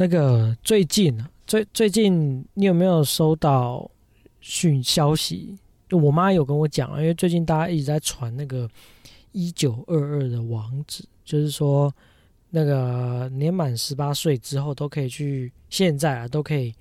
[0.00, 3.90] 那个最近啊，最最近你有没有收到
[4.40, 5.54] 讯消息？
[5.90, 8.66] 就我妈有跟我讲啊，因为最近大家一直在传那个
[9.32, 11.94] 一九二二的网址，就是说
[12.48, 16.74] 那个年满十八岁之后都可以去，现在啊都可以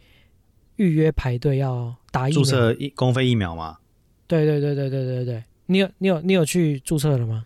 [0.77, 2.41] 预约排队要打疫苗。
[2.41, 3.79] 注册一公费疫苗嘛。
[4.27, 7.45] 对对对对对对对，你有你有你有去注册了吗？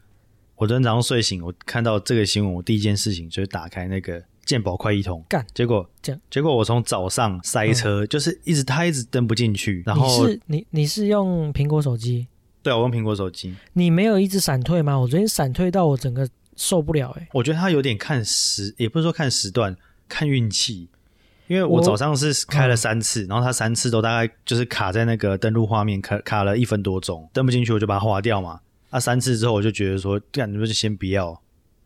[0.58, 12.28] 我昨天早上睡醒，我看到这个新闻，我第一件事情就是打开那个健保快一通，干结果这样结果我从早上塞车，就是一直他一直登不进去，然你后是你你是用苹果手机，
[12.62, 14.98] 对啊我用苹果手机，你没有一直闪退吗？
[15.00, 19.76] 我昨天闪退到我整个受不了哎、我觉得他有点看时，也不是说看时段，
[20.08, 20.90] 看运气。
[21.48, 28.62] 因为我我早上是开了三次，然后它三次都大概就是卡在那个登录画面，卡卡了一分多钟，登不进去，我就把它划掉嘛。
[28.90, 31.40] 啊，三次之后我就觉得说，干，你们就先不要。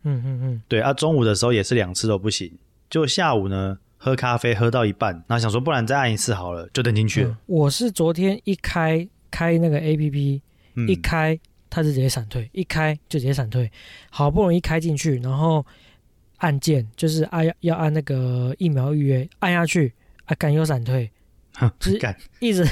[0.07, 2.52] 嗯嗯嗯，对啊，中午的时候也是两次都不行，
[2.89, 7.29] 就下午呢喝咖啡喝到一半，然后想说不然再按一次好了，就登进去了。
[7.29, 10.41] 嗯我是昨天一开开那个 A P P，、
[10.76, 11.37] 嗯一开
[11.70, 13.70] 它就直接闪退，一开就直接闪退，
[14.09, 15.65] 好不容易开进去，然后
[16.37, 19.93] 按键就是按要要按那个疫苗预约，按下去
[20.26, 21.10] 啊，敢又闪退，
[21.55, 22.65] 哼就是干一直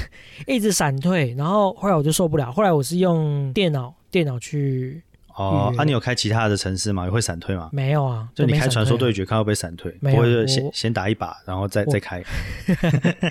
[0.46, 5.02] 一直闪退，然后后来我就受不了，后来我是用电脑电脑去
[5.36, 7.04] 哦啊，你有开其他的城市吗？
[7.04, 7.68] 也会闪退吗？
[7.72, 9.92] 没有啊，就你开传说对决，看会不会闪退？
[10.00, 12.22] 不会就先先打一把，然后再再开。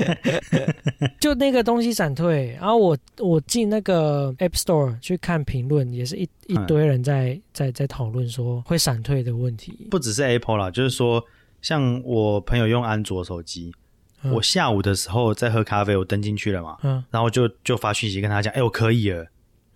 [1.20, 9.88] 就那个东西闪退，然后我我进那个 App Store 去看评论，也是一一嗯堆人在在在讨论说会闪退的问题。
[9.89, 11.23] 不只是 Apple 啦，就是说，
[11.61, 13.73] 像我朋友用安卓手机，
[14.22, 19.26] 嗯我下午的时候在喝咖啡，我登进去了嘛，嗯然后就就发讯息跟他讲，哎、我可以了。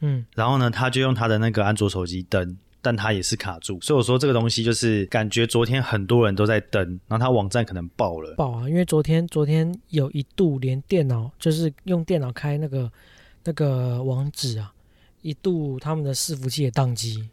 [0.02, 8.33] 嗯，然后呢，他就用他的那个安卓手机登，但他也是卡住，所以我说这个东西就是感觉昨天很多人都在登，然后他网站可能爆了。
[8.36, 8.70] 爆啊！
[8.70, 12.89] 因为昨天昨天有一度连电脑就是用电脑开那个
[13.44, 14.72] 那个网址啊，
[15.22, 17.27] 一度他们的伺服器也宕机，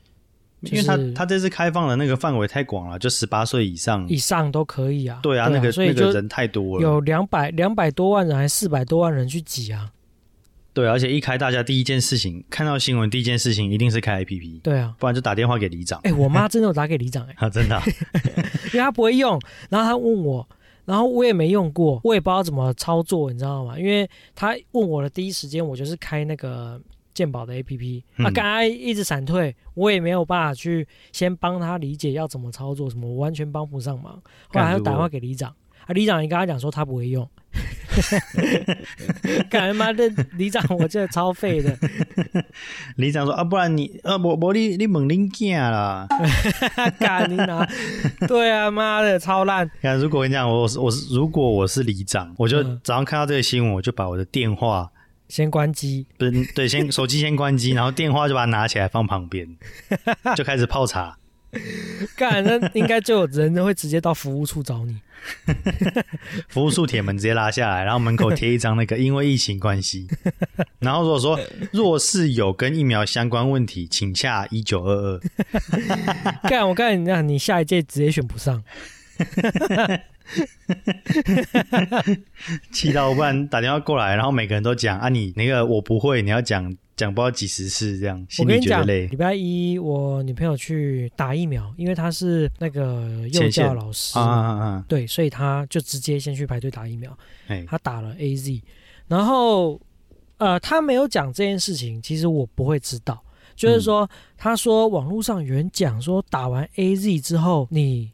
[0.62, 4.08] 因为他他这次开放的那个范围太广了，就十八岁以上。
[4.08, 5.20] 以上都可以啊。
[5.22, 6.82] 对啊，那个那个人太多了。
[6.82, 9.92] 有两百两百多万人还是四百多万人去挤啊。
[10.76, 15.98] 对，而且一开大家第一件事情看到新闻，第一件事情一定是开 APP，对啊，不然就打电话给里长。
[16.04, 17.82] 哎、我妈 真的有打给里长哎、啊，真的啊、
[18.74, 20.46] 因为她不会用，然后她问我，
[20.84, 23.78] 然后我也没用过，我也不知道怎么操作，你知道吗？
[23.78, 26.78] 因为她问我的第一时间，我就是开那个
[27.14, 34.12] 鉴宝的 APP，嗯啊，刚才一直闪退，我也没有办法去先帮她理解要怎么操作，什么我完全帮不上忙。
[34.48, 35.48] 后来她就打电话给里长，
[35.86, 37.26] 啊，里长也跟她讲说她不会用。
[39.48, 40.06] 干他妈的，
[40.36, 41.76] 里长我真的超废的，
[42.96, 46.06] 里长说啊，不然你啊，我我你你猛拎囝啦。
[47.00, 47.66] 干你拿，
[48.28, 54.90] 对啊，妈的超烂，看，如果我跟你讲，我是我是如果我是里长，我就嗯早上看到这个新闻，我就把我的电话
[55.28, 56.06] 先关机。
[56.18, 59.48] 不是对，先手机先关机，然后电话就把它拿起来放旁边，
[60.36, 61.16] 就开始泡茶。
[62.16, 65.00] 干，那应该就有人会直接到服务处找你。
[66.48, 70.06] 服务处铁门直接拉下来，然后门口贴一张那个因为疫情关系，
[70.78, 71.40] 然后如果说
[71.72, 75.20] 若是有跟疫苗相关问题，请下一九二二。
[76.48, 78.62] 干，我看你讲，你下一届直接选不上。
[82.70, 89.16] 气到不然打电话过来，然后每个人都讲啊，你那个我不会，你要讲讲不知道几十次这样，我心跟你讲，里觉得累礼。
[89.16, 94.84] 拜一我女朋友去打疫苗，因为她是那个幼教老师，啊啊啊！
[94.88, 97.16] 对，所以她就直接先去排队打疫苗。
[97.48, 98.62] 哎，她打了 A Z，
[99.06, 99.78] 然后
[100.38, 103.22] 呃，她没有讲这件事情，其实我不会知道。
[103.54, 108.10] 就是说，她说网络上有人讲说，打完 A Z 之后，你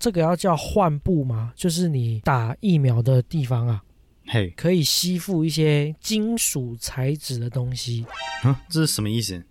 [0.00, 1.52] 这个要叫换布吗？
[1.54, 3.82] 就是你打疫苗的地方啊，
[4.26, 8.04] 嘿，可以吸附一些金属材质的东西。
[8.44, 9.42] 嗯，这是什么意思？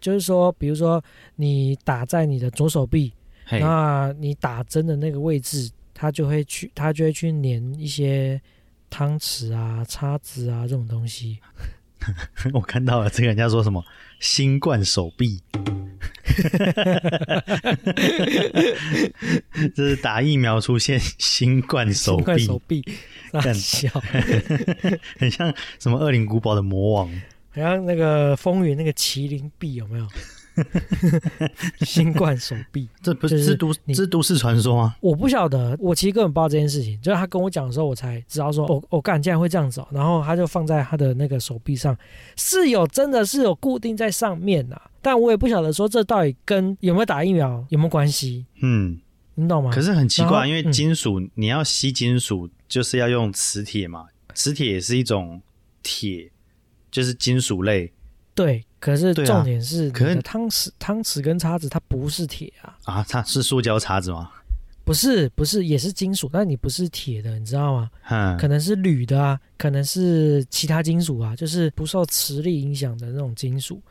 [0.00, 1.02] 就是说，比如说
[1.36, 3.12] 你打在你的左手臂，
[3.44, 8.40] 嘿，那你打针的那个位置，它就会去，它就会去粘一些
[8.90, 11.38] 汤匙啊、叉子啊这种东西。
[12.54, 13.84] 我看到了这个人家说什么
[14.20, 15.40] 新冠手臂，
[19.74, 22.84] 这是打疫苗出现新冠手臂，手臂，
[23.32, 23.88] 大干笑，
[25.18, 27.08] 很像什么恶灵古堡的魔王。
[27.54, 30.06] 好像那个风云那个麒麟臂有没有？
[31.84, 34.94] 新冠手臂， 这不是是都是都市传说吗？
[35.00, 37.00] 我不晓得，我其实根本不知道这件事情。
[37.00, 39.88] 就是他跟我讲的时候，我才知道说，我、我干竟然会这样子、哦。
[39.90, 41.96] 然后他就放在他的那个手臂上，
[42.36, 48.46] 是有真的是有固定在上面呐、但我也不晓得说这到底跟有没有打疫苗有没有关系。
[48.60, 48.98] 嗯，
[49.34, 49.70] 你懂吗？
[49.72, 55.40] 可是很奇怪，因为嗯金属、你要吸金属，就是要用磁铁嘛，磁铁也是一种
[55.82, 56.30] 铁，
[56.90, 57.92] 就是金属类
[58.34, 63.06] 对，可是重点是，可是汤匙、汤匙跟叉子它不是铁啊，啊。
[63.08, 64.30] 它是塑胶叉子吗？
[64.84, 67.90] 不是不是，也是金属，但你不是铁的，你知道吗？
[68.08, 73.82] 嗯，可能是铝的啊，可能是其他金属啊，就是不受磁力影响的那种金属。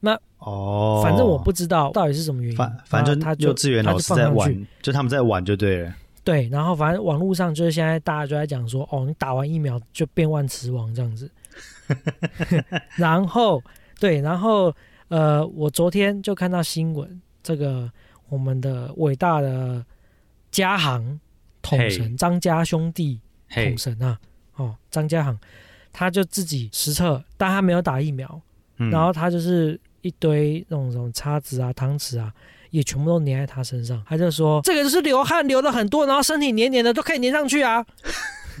[0.00, 5.94] 那哦，反正我不知道到底是什么原因，反反正他就幼稚园他老师在玩，就他们在玩就对了。
[6.24, 11.30] 对，然后反正网络上就是现在大家就在讲说，哦，你打完疫苗就变万磁王这样子。
[12.96, 13.62] 然后
[13.98, 14.74] 对，然后
[15.08, 17.90] 呃，我昨天就看到新闻，这个
[18.28, 19.84] 我们的伟大的
[20.50, 21.20] 家行
[21.62, 23.20] 统神张家兄弟
[23.50, 24.18] 统，神啊，
[24.56, 25.38] 哦，张家行，
[25.92, 28.40] 他就自己实测，但他没有打疫苗，
[28.78, 32.32] 嗯然后他就是一堆那种什么叉子啊、汤匙啊，
[32.70, 34.02] 也全部都粘在他身上。
[34.06, 37.84] 他就说这个就是流汗流的很多，然后身体黏黏的都可以粘上去啊。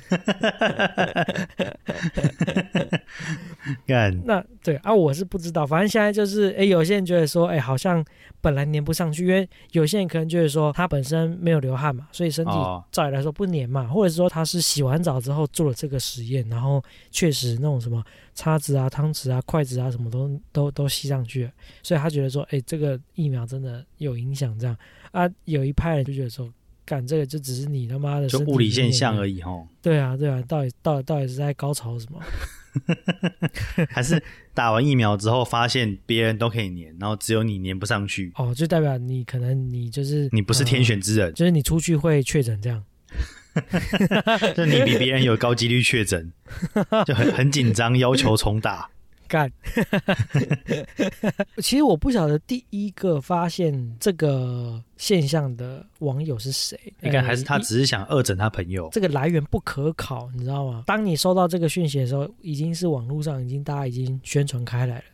[3.86, 8.04] 干那对啊，我是不知道，反正现在就是，哎，有些人觉得说，哎，好像
[8.40, 18.02] 本来粘不上去，因为有些人可能觉得说他本身没有流汗嘛，所以身体哦照理来说不粘嘛，或者是说他是洗完澡之后做了这个实验，然后确实那种什么
[18.34, 21.50] 叉子啊、汤匙啊、筷子啊什么都都都吸上去了，
[21.82, 24.76] 所以他觉得说，哎，这个疫苗真的有影响，这样
[25.10, 26.48] 啊，有一派人就觉得说。
[26.86, 29.18] 干这个就只是你他妈的就物理现象。
[29.18, 32.20] 而已吼，对啊，对啊，到底到底到底是在高潮什么？
[33.90, 34.22] 还是
[34.54, 42.84] 打完疫苗之后发现别人都可以粘，然后只有你粘不上去，哦，就代表你可能你就是你不是天呃选之人，就是你出去会确诊这样。
[44.54, 46.30] 就你比别人有高几率确诊，
[47.06, 48.90] 就很很紧张，要求重打。
[49.28, 49.50] 干，
[51.62, 58.88] 其实我不晓得第一个发现这个现象的网友是谁，应该还是他只是想恶整他朋友。
[58.92, 60.84] 这个来源不可考，你知道吗？
[60.86, 65.04] 当你收到这个讯息的时候，已经是网络上已经大家已经宣传开来了。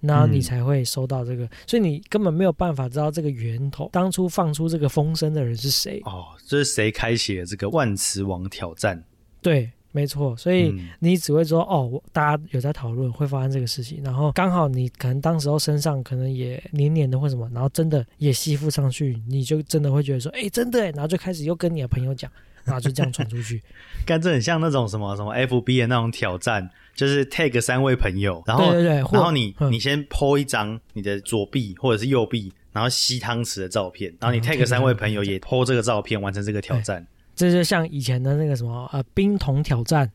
[0.00, 5.98] 然后你嗯才会收到这个，所以你根本没有办法知道这个源头，当初放出这个风声的人是谁。
[6.04, 9.02] 哦，这是谁开启了这个万磁王挑战？
[9.40, 22.28] 对，没错，所以嗯你只会说哦，大家有在讨论会发生这个事情，然后刚好你可能当时候身上可能也黏黏的或什么，然后真的也吸附上去，你就真的会觉得说，哎，真的耶，然后就开始又跟你的朋友讲，
[22.64, 23.62] 然后就这样传出去。
[24.04, 37.06] 干这很像那种什么什么 FB 的那种挑战，就是 tag 三位朋友，然后对对对，然后你嗯你先 po 一张你的左臂或者是右臂，然后吸汤匙的照片，然后你嗯 tag tag 三位三位朋友也 po 这个照片，完成这个挑战。
[37.34, 40.10] 这就像以前的那个什么呃冰桶挑战，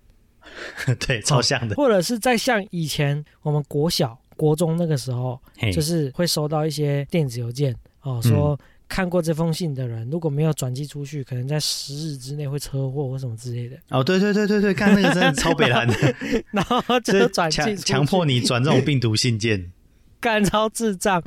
[1.06, 1.76] 对，超像的。
[1.76, 5.40] 或者是在像以前我们国小、国中那个时候，
[5.74, 8.58] 就是会收到一些电子邮件哦，说
[8.88, 16.16] 看过这封信的人，如果没有转寄出去，可能在十日之内会车祸或什么之类的，哦，对对对对对，看那个真的超北蓝的，
[16.52, 19.72] 然后就就是转寄强迫你转这种病毒信件。
[20.20, 21.22] 干超智障，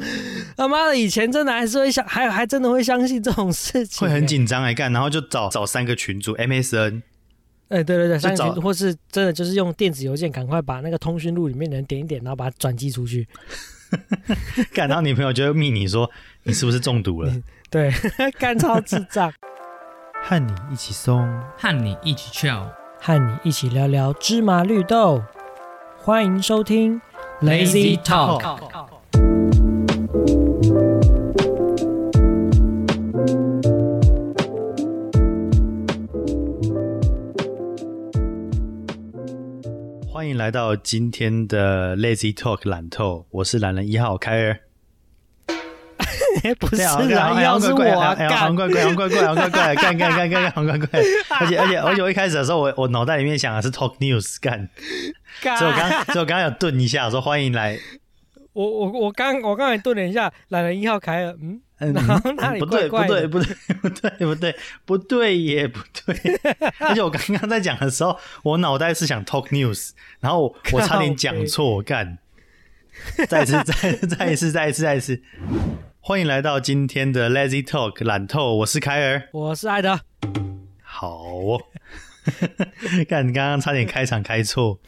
[0.56, 4.26] 他妈的，以前真的还是会相，还还真的会相信这种事情、会很欸。
[4.26, 7.02] 紧张哎，干，然后就找找三个群主 MSN，
[7.68, 13.26] 哎、对对对，三个群或是真的就是用电子邮件，赶快把那个通讯录里面的人点一点，然后把它转寄出去。
[14.72, 16.10] 干，然后女朋友就会密你说
[16.44, 17.32] 你是不是中毒了，
[17.70, 17.92] 对，
[18.38, 19.32] 干超智障，
[20.22, 21.26] 和你一起松。
[21.58, 22.68] 和你一起 chill。
[23.00, 25.22] 和你一起聊聊芝麻绿豆，
[25.98, 27.00] 欢迎收听
[27.42, 28.40] Lazy Talk
[40.08, 44.71] 欢迎来到今天的 Lazy Talk 懒透，我是懒人一号凯尔。
[46.58, 50.88] 不是对 啊，啊，要是我啊哎呀，干好，怪怪，好怪怪，好怪怪，干干干干干，好怪怪。
[51.40, 54.68] 而且而且而且，我一开始的时候，我我脑袋里面想的是 Talk News 干，
[55.58, 57.78] 所以我刚所以我刚刚有顿一下，说欢迎来。
[58.54, 64.54] 我我我刚我刚才顿了一下，懒人一号凯尔，嗯，嗯，然后哪里不对，不对，不对，不对，不对，
[64.84, 66.14] 不对，也不对。
[66.78, 72.18] 而且我刚刚在讲的时候，我脑袋是想 Talk News，然后我我差点讲错，干。
[73.26, 75.22] 再一次，再再一次，再一次，再一次。
[76.04, 79.28] 欢迎来到今天的 Lazy Talk 懒透，我是凯尔。
[79.30, 80.00] 我是艾德，
[80.82, 81.62] 好哦，
[83.08, 84.80] 看，你刚刚差点开场开错。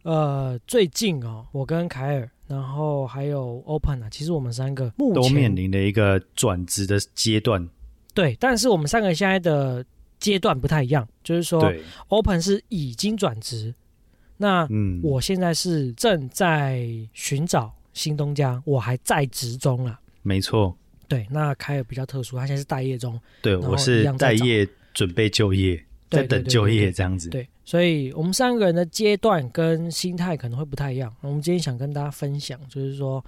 [0.00, 7.68] 呃，最近哦，我跟凯尔，然后还有 Open 啊，其实我们三个目都面临的一个转职的阶段。
[8.14, 9.84] 对，但是我们三个现在的
[10.18, 13.74] 阶段不太一样，就是说对，Open 是已经转职，
[14.38, 19.98] 那嗯，我现在是正在寻找新东家，我还在职中啊。
[20.22, 20.76] 没错，
[21.08, 27.28] 对，那凯尔比较特殊，他现在是待业中，对，我是待业准备就业，在等就业这样子。
[27.28, 31.14] 对，所以我们三个人的阶段跟心态可能会不太一样。
[31.20, 33.24] 我们今天想跟大家分享，就是说，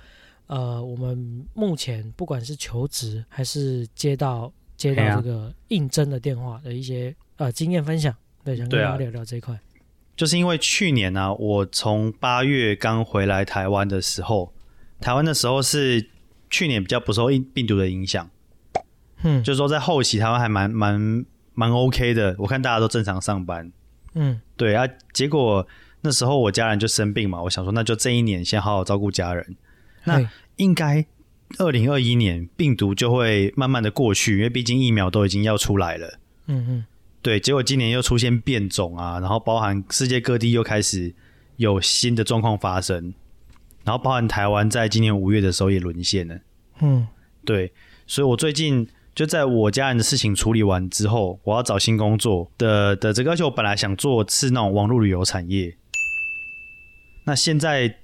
[0.46, 9.58] 呃，我们目前不管是求职还是接到接到这个应征的电话的一些呃经验分享，对，想跟大家聊聊这一块。
[10.16, 14.52] 就是因为去年呢、我从八月刚回来台湾的时候，
[15.00, 16.08] 台湾的时候是
[16.54, 18.30] 去年比较不受病病毒的影响，
[19.24, 23.72] 嗯，就是说在后期台湾还蛮蛮蛮 OK 的，我看大家都正常上班。
[24.14, 25.66] 嗯对啊，结果
[26.02, 29.56] 那时候我家人就生病嘛，我想说那就这一年先好好照顾家人。
[30.04, 31.04] 那应该
[31.58, 36.18] 二零二一年病毒就会慢慢的过去，因为毕竟疫苗都已经要出来了。
[36.46, 36.84] 嗯嗯
[37.20, 41.12] 对，结果今年又出现变种啊，然后包含世界各地又开始
[41.56, 43.14] 有新的状况发生，
[43.84, 46.38] 然后包含台湾在今年五月的时候也沦陷了。
[46.80, 47.06] 嗯
[47.44, 47.72] 对，
[48.06, 55.76] 所以我最近就在我家人的事情处理完之后，我要找新工作的的这个，而且我本来想做是那种网络旅游产业，
[57.26, 57.98] 那现在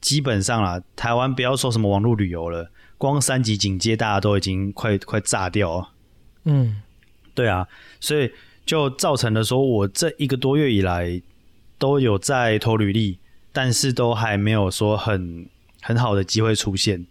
[0.00, 5.90] 基本上啦，台湾不要说什么网络旅游了，光三级警戒大家都已经快快炸掉了。
[6.44, 6.80] 嗯
[7.34, 7.66] 对啊，
[8.00, 8.30] 所以
[8.64, 11.20] 就造成了说我这一个多月以来
[11.78, 13.18] 都有在投履历，
[13.58, 15.44] 但是都还没有说很
[15.82, 17.04] 很好的机会出现。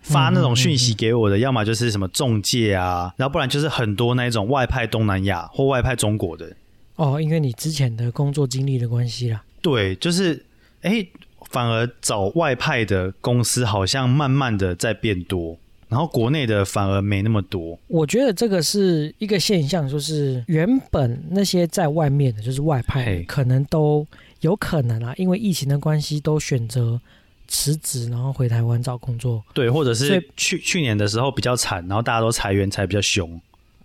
[0.00, 6.54] 发那种讯息给我的，要么就是什么中介啊，然后不然就是很多那一种外派东南亚或外派中国的。
[6.94, 9.42] 哦，因为你之前的工作经历的关系啦。
[9.60, 10.46] 对，就是
[10.82, 11.04] 哎，
[11.50, 17.76] 反而找外派的公司好像慢慢的在变多，然后国内的反而没那么多。
[17.88, 24.06] 我觉得这个是一个现象，就是原本那些在外面的，就是外派，可能都
[24.40, 27.00] 有可能啊，因为疫情的关系，都选择
[27.46, 29.42] 辞职，然后回台湾找工作。
[29.54, 33.40] 对，或者是去去年的时候比较惨，然后大家都裁员裁比较凶。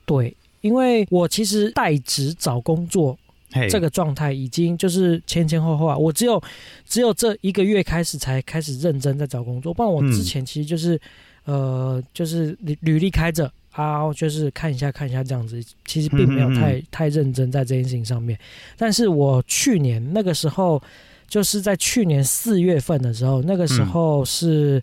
[0.06, 3.18] 对，因为我其实代职找工作
[3.52, 6.42] 嘿，这个状态已经就是前前后后啊，我只有
[6.86, 11.00] 只有这一个月开始才开始认真在找工作，不然我嗯之前其实就是、
[11.46, 18.38] 呃就是履履历开着啊，就是看一下看一下这样子，其实并没有太、太认真在这件事情上面。
[18.78, 20.82] 但是我去年那个时候，
[21.28, 24.82] 就是在去年四月份的时候，那个时候是、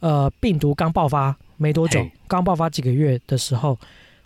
[0.00, 3.78] 呃病毒刚爆发没多久，刚爆发几个月的时候，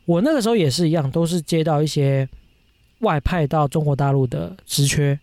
[0.06, 2.26] 我那个时候也是一样，都是接到一些
[3.00, 5.18] 外派到中国大陆的职缺，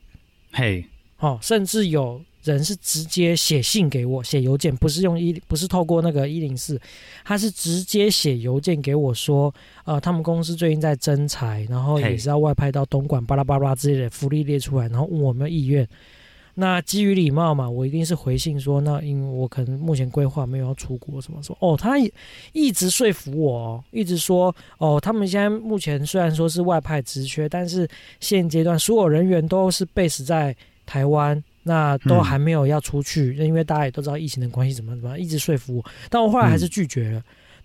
[0.52, 0.86] 嘿，
[1.18, 6.80] 哦，甚至有人是直接写信给我，写邮件，不是用一，不是透过那个一零四，
[7.24, 9.54] 他是直接写邮件给我说，
[9.86, 15.88] 呃，他们公司最近在征才，然后也嘿是要外派到东莞，巴拉巴拉之类的福利列出来，然后问我有没有意愿。
[16.56, 21.58] 那基于礼貌嘛，我一定是回信说，那因为我可能目前规划没有要出国什么什么。
[21.60, 22.14] 哦，他也
[22.52, 37.24] 一直说服我、哦，一直说，哦，他们现在目前虽然说是外派职缺，但是现阶段所有人员都是 base 在台湾，那都嗯还没有要出去，因为大家也都知道疫情的关系，怎么怎么，一直说服我，但我后来还是拒绝了。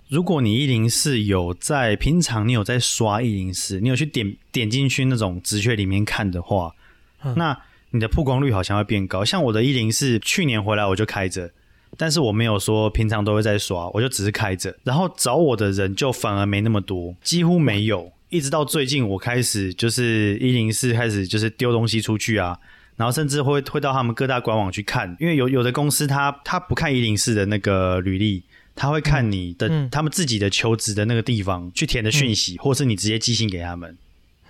[0.08, 6.74] 如果你一零四有在平常你有在刷一零四，你有去点点进去那种直缺里面看的话，
[7.22, 7.58] 嗯那
[7.90, 9.24] 你的曝光率好像会变高。
[9.24, 11.50] 像我的一零四去年回来我就开着，
[11.96, 18.10] 但是我没有说平常都会在刷，我就只是开着，然后找我的人就反而没那么多，几乎没有。
[18.30, 22.58] 一直到最近我开始就是一零四开始就是丢东西出去啊，
[22.98, 28.42] 然后甚至会会到他们各大官网去看，因为有有的公司他他不看一零四的那个履历，
[28.74, 29.88] 他会看你的、嗯。
[29.88, 33.96] 他们自己的求职的那个地方去填的讯息，或是你直接寄信给他们。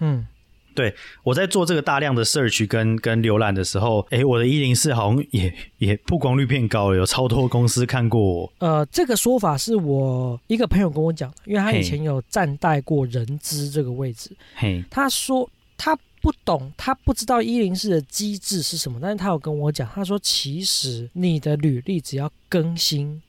[0.01, 0.27] 嗯，
[0.75, 8.53] 对我在做这个大量的 search 跟跟浏览的时候，哎，我的一零四好像也也曝光率变高了，有超多公司看过我。
[8.59, 23.23] 呃，这个说法是我一个朋友跟我讲的，因为他以前有站代过人资这个位置，嘿，他说他不懂，他不知道一零四的机制是什么，但是他有跟我讲，他说其实你的履历只要更新，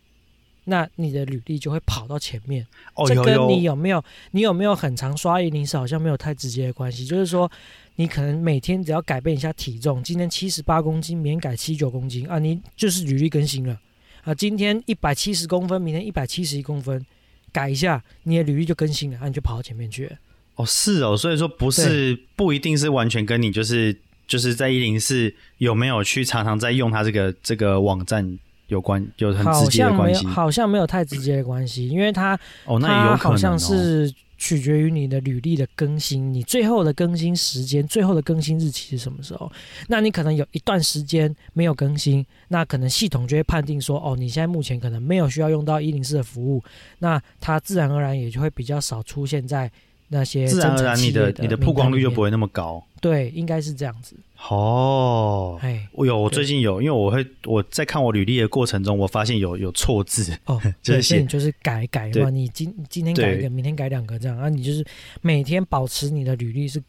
[0.65, 2.65] 那你的履历就会跑到前面。
[2.95, 7.49] 哦，这跟你有没有你有没有很常刷一零四好像没有太直接的关系，就是说
[7.95, 13.79] 你可能每天只要改变一下体重，今天七十八公斤，明天改七九公斤啊，你就是履历更新了
[14.23, 14.33] 啊。
[14.33, 17.05] 今天一百七十公分，明天一百七十一公分，
[17.51, 20.17] 改一下你的履历就更新了，啊，你就跑到前面去了。
[20.59, 23.95] 哦，是哦，所以说不是不一定是完全跟你就是
[24.27, 28.37] 就是在一零四有没有去常常在用它这个这个网站
[28.67, 30.25] 有关，有很直接的关系。
[30.27, 39.49] 好像没有太直接的关系，因为它哦，那也有可能、哦、好像是取决于你的履历的更新，你最后的更新时间、最后的更新日期是什么时候？
[39.87, 46.61] 那你可能有一段时间没有更新，那可能系统就会判定说，哦，你现在目前可能没有需要用到一零四的服务，
[46.99, 49.71] 那它自然而然也就会比较少出现在
[50.09, 52.85] 那些自然而然你的的你的曝光率就不会会那么高。
[53.01, 54.15] 对，应该是这样子。
[54.49, 64.85] 哦，哎，我有，我最近有，因为我会我在看我履历的过程中，我发现有有错字，哦，就 是对，就是改改对嘛，你今今天改一个，明天改两个这样，啊，你就是
[65.21, 66.81] 每天保持你的履历是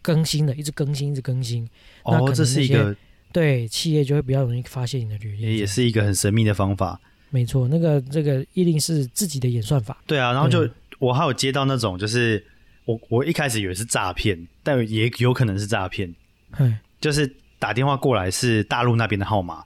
[0.00, 1.68] 更新的，一直更新，一直更新，
[2.06, 2.96] 那这是一个
[3.32, 5.42] 对，企业就会比较容易发现你的履历。
[5.42, 6.98] 也也是一个很神秘的方法。
[7.30, 10.02] 没错，那个这个一定是自己的演算法。
[10.06, 10.66] 对啊，然后就
[10.98, 12.42] 我还有接到那种，就是
[12.88, 16.14] 我我一开始以为是诈骗，但也有可能是诈骗，
[16.52, 19.62] 哎，就是打电话过来是大陆那边的号码，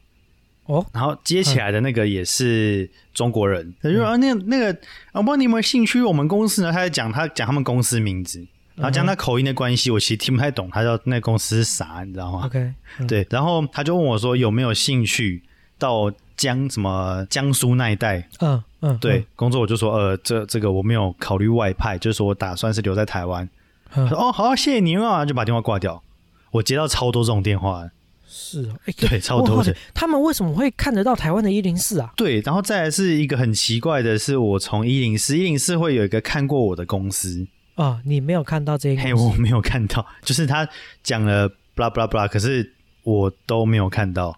[0.64, 4.76] 哦，然后接起来的那个也是中国人，他说、啊那那个
[5.12, 6.72] 我，不知道你有没有兴趣我们公司呢？
[6.72, 15.40] 他在讲他讲他们公司名字，然后讲他口音的关系，我其实听不太懂，他叫那公司是啥，你知道吗？OK，嗯，对，然后他就问我说有没有兴趣
[15.78, 23.48] 到江什么江苏那一带嗯嗯，对、工作，我就说呃这这个我没有考虑外派，就是说我打算是留在台湾。
[23.94, 26.02] 哦好，谢谢您啊，就把电话挂掉。
[26.50, 27.88] 我接到超多这种电话，
[28.26, 29.76] 是哦，哎，对，超多的。
[29.94, 32.12] 他们为什么会看得到台湾的一零四啊？
[32.16, 39.22] 对，然后再来是一个很奇怪的是，我从一零四一零四会有一个看过我的公司，啊，你没有看到这个嘿，个？
[39.22, 40.66] 我没有看到，就是他
[41.02, 42.72] 讲了 blah blah blah，可是
[43.02, 44.36] 我都没有看到。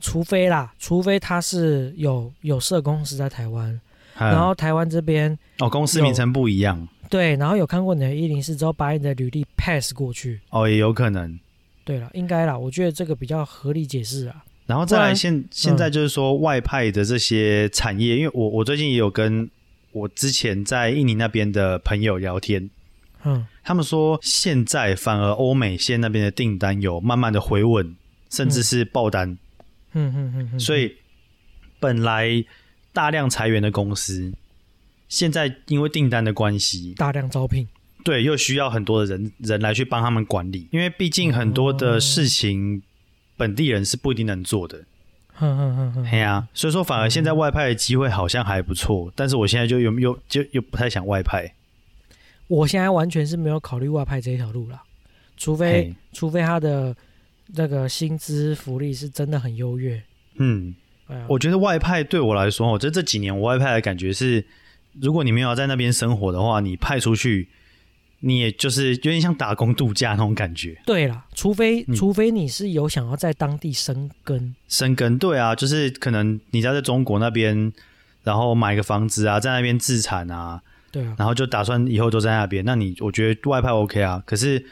[0.00, 3.70] 除非啦，除非他是有有设公司在台湾，
[4.18, 10.40] 嗯然后台湾这边哦，公司名称不一样，对，然后有看过你的一零四之后，把你的履历 pass 过去。
[10.50, 11.38] 哦，也有可能。
[11.84, 14.44] 对了，应该啦，我觉得这个比较合理解释啊。
[14.66, 19.48] 然后再来现现在就是说外派的这些产业，因为我我最近也有跟
[19.92, 22.68] 我之前在印尼那边的朋友聊天，
[23.24, 27.96] 嗯，他们说现在反而欧美线那边的订单有慢慢的回稳，
[28.28, 29.38] 甚至是爆单，嗯
[30.14, 30.96] 嗯嗯嗯，所以
[31.80, 32.44] 本来
[32.92, 34.32] 大量裁员的公司，
[35.08, 37.66] 现在因为订单的关系，大量招聘。
[38.04, 42.82] 对，又需要很多的人人来去帮他们管理，因为毕竟很多的事情
[43.36, 44.84] 本地人是不一定能做的。
[45.34, 51.54] 哼哼哼哼，嘿呀、所以说反而现在外派的机会好像还不错，但是我现在就又又就又不太想外派。
[52.46, 54.82] 我现在完全是没有考虑外派这一条路了，
[55.36, 56.96] 除非除非他的
[57.54, 60.02] 那个薪资福利是真的很优越。
[60.36, 60.74] 嗯，
[61.26, 64.44] 我觉得外派对我来说，我觉得这几年我外派的感觉是，
[65.00, 67.48] 如果你没有在那边生活的话，你派出去，
[68.20, 70.80] 你也就是有点像打工度假那种感觉。
[70.84, 77.72] 对啦，除非、嗯除非你是有想要在当地生根，生根，对啊，就是可能你要在中国那边，
[78.24, 80.60] 然后买个房子啊，在那边自产啊，
[80.92, 82.64] 对啊，然后就打算以后都在那边。
[82.64, 84.64] 那你我觉得外派 OK 啊，可是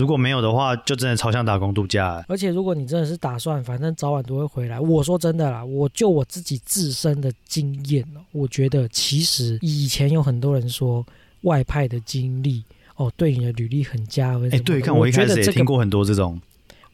[0.00, 2.24] 如果没有的话，就真的超像打工度假、欸。
[2.26, 4.80] 而且如果你真的是打算，反正早晚都会回来。
[4.80, 11.04] 我说真的啦，我就我自己自身的经验哦，我觉得其实以前有很多人说
[11.42, 12.64] 外派的经历
[12.96, 14.60] 哦，对你的履历很加分什哎。
[14.60, 16.40] 对，看我一开始也听过很多这种，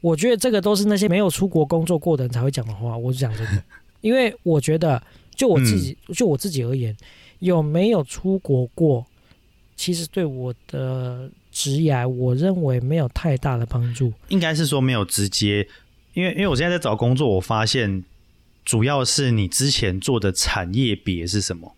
[0.01, 2.97] 我觉得这个都是那些没有出国工作过的人才会讲的话。
[2.97, 3.63] 我是讲真的，
[4.01, 5.01] 因为我觉得
[5.35, 6.97] 就我自己，就我自己而言，
[7.39, 9.07] 有没有出国过，
[9.77, 14.13] 其实对我的职涯，我认为没有太大的帮助。
[14.29, 15.67] 应该是说没有直接，
[16.13, 18.05] 因为因为我现在在找工作，我发现
[18.63, 21.75] 主要是你之前做的产业别是什么，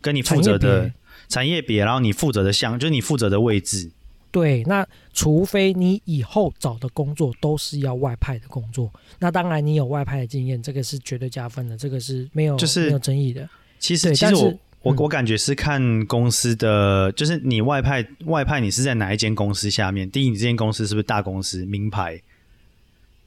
[0.00, 0.92] 跟你负责的
[1.28, 3.90] 产业别，然后你负责的项，就是你负责的位置。
[4.30, 13.48] 对，那除非你以后找的工作都是要外派的工作，那当然你有外派的经验，这个是绝对加分的，这个是没有就是没有争议的。
[13.80, 20.10] 其实其实我我嗯我感觉是看公司的，就是你外派外派你是在哪一间公司下面？
[20.10, 22.22] 第一，你这间公司是不是大公司名牌？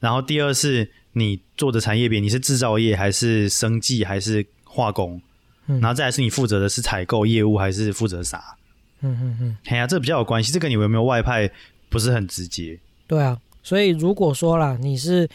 [0.00, 5.20] 然后第二是你做的产业别，你是制造业还是生技还是化工？
[5.66, 8.56] 嗯然后再来是你负责的是采购业务还是负责啥？
[9.00, 11.50] 嗯嗯嗯，哎呀，这比较有关系，这跟你有没有外派
[11.88, 12.78] 不是很直接。
[13.06, 13.38] 对啊。
[13.64, 15.28] 所以如果说啦，你是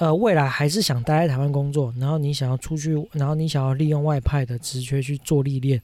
[0.00, 5.80] 呃未来还是想待在台湾工作，然后你想要出去，然后你想要利用外派的职缺去做历练，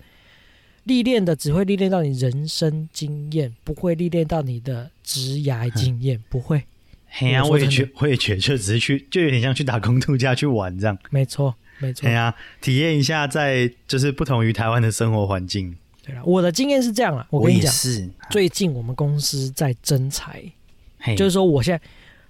[0.85, 6.65] 历练的只会历练到你人生经验，不会历练到你的职涯经验， 不会。
[7.09, 10.99] 嘿呀，我也觉我也觉得就只是去，就有点像去打工度假去玩这样。
[11.11, 12.13] 没错，没错哎。
[12.13, 15.77] 呀，体验一下在就是不同于台湾的生活环境。
[16.03, 20.43] 对了，我的经验是这样了，我跟你讲，是，最近我们公司在征才，
[21.17, 21.85] 就是说我现在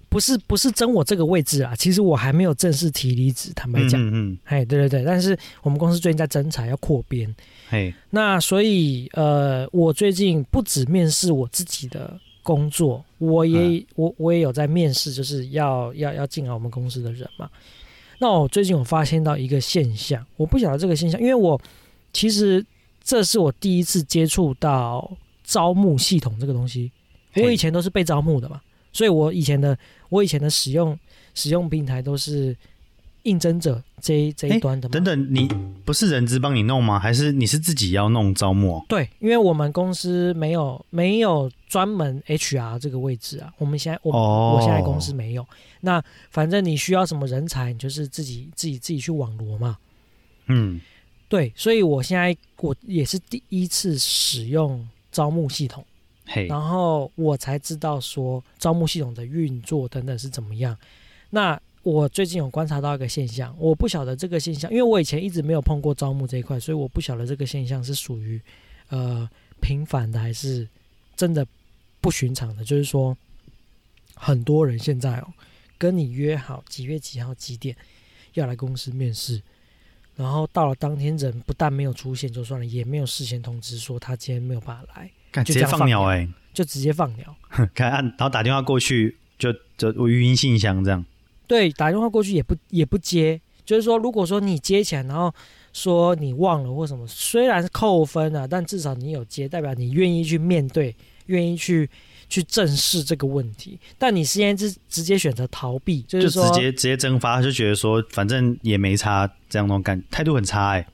[0.09, 7.33] 不是不是争我这个位置啊，其实我还没有正式提离职，坦白讲，嗯嗯，哎，对对对，但是我们公司最近在增产要扩编，
[7.69, 17.49] 哎，那所以呃，我最近不止面试我自己的工作，我也、我我也有在面试，就是要要要进来我们公司的人嘛。
[18.19, 21.59] 那我最近我发现到一个现象，我不晓得这个现象，因为我
[22.13, 22.65] 其实
[23.03, 25.11] 这是我第一次接触到
[25.43, 26.91] 招募系统这个东西，
[27.35, 28.59] 我以前都是被招募的嘛，
[28.97, 29.77] 所以我以前的
[30.09, 30.97] 我以前的使用
[31.35, 32.57] 使用平台都是
[33.21, 34.93] 应征者这一这一端的嘛。
[34.93, 35.47] 等等，你
[35.85, 36.97] 不是人资帮你弄吗？
[36.97, 38.83] 还是你是自己要弄招募？
[38.89, 45.45] 对，因为我们公司没有没有专门 HR 这个位置啊，我们现在我、哦我现在公司没有。
[45.81, 49.77] 那反正你需要什么人才，你就是自己自己自己去网罗嘛。
[50.47, 50.81] 嗯，
[51.29, 55.85] 对，所以我现在我也是第一次使用招募系统，
[56.47, 60.77] 然后我才知道说招募系统的运作等等是怎么样。
[61.29, 68.41] 那我最近有观察到一个现象，我不晓得这个现象，因为我以前一直没有碰过招募这一块，所以我不晓得这个现象是属于
[68.89, 69.29] 呃
[69.61, 70.67] 频繁的还是
[71.15, 71.47] 真的
[72.01, 72.63] 不寻常的。
[72.65, 73.17] 就是说，
[74.15, 75.33] 很多人现在哦
[75.77, 77.73] 跟你约好几月几号几点
[78.33, 79.41] 要来公司面试，
[80.15, 87.35] 然后到了当天人不但没有出现就算了，也没有事先通知说他今天没有办法来，干直接放鸟哎、就直接放鸟。
[87.73, 91.03] 看按，然后打电话过去就就我语音信箱这样。
[91.47, 95.33] 对，打电话过去也不也不接，就是说，如果说你接起来，然后
[95.71, 100.93] 说你忘了或什么，虽然是扣分啊，但至少你有接，代表你愿意去面对，
[101.27, 101.89] 愿意去
[102.27, 103.79] 去正视这个问题。
[103.97, 110.85] 但你现在是直接选择逃避，就就是直，接直接蒸发，就觉得说反正也没差，这样那种感态度很差哎、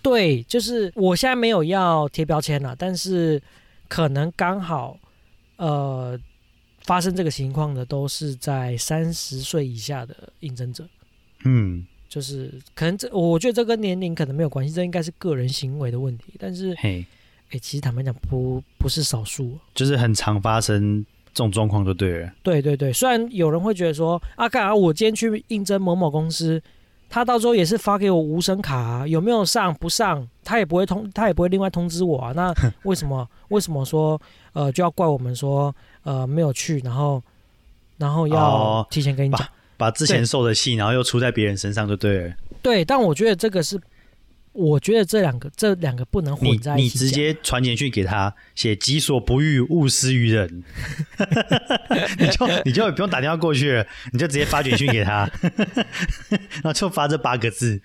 [0.00, 3.42] 对，就是我现在没有要贴标签了，但是
[3.90, 4.96] 可能刚好，
[5.56, 6.16] 呃，
[6.84, 10.88] 发生这个情况的都是在三十岁以下的应征者。
[11.44, 16.26] 嗯，就是可能这，我觉得这跟年龄可能没有关系，这应该是个人行为的问题。
[16.38, 17.04] 但是，嘿，
[17.50, 19.58] 哎、其实坦白讲，不不是少数。
[19.74, 22.32] 就是很常发生这种状况就对了。
[22.44, 26.62] 对对对，虽然有人会觉得说，啊，干啊，我今天去应征某某公司，
[27.10, 32.32] 他到时候也是发给我无声卡、啊，有没有上不上，他也不会通，他也不会另外通知我啊。
[32.34, 34.18] 那 为什么为什么说，
[34.52, 37.20] 呃，就要怪我们说，呃，没有去，然后
[37.98, 39.46] 然后要哦提前跟你讲？
[39.76, 42.34] 把之前受的气，然后又出在别人身上就对了。
[42.62, 43.80] 对，但我觉得这个是，
[44.52, 47.06] 我觉得这两个这两个不能混在一起讲。
[47.06, 50.64] 你直接传简讯给他，写“己所不欲，勿施于人”，
[52.18, 55.30] 你就你就不用打电话过去了，你就直接发简讯给他，
[56.62, 57.80] 然后就发这八个字。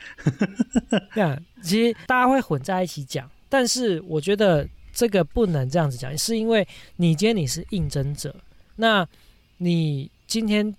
[1.13, 8.36] 这样，其实大家会混在一起讲，但是我觉得这个不能这样子讲，是因为你今天你是应征者，
[8.78, 9.08] 那
[9.58, 10.75] 你今天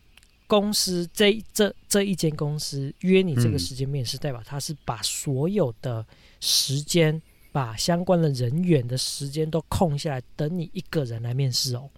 [0.46, 6.04] 公司这这这一间公司约你这个嗯时间面试，代表他是把所有的
[6.40, 7.20] 时间，
[7.52, 11.88] 把相关的人员的时间都空下来，等你一个人来面试哦。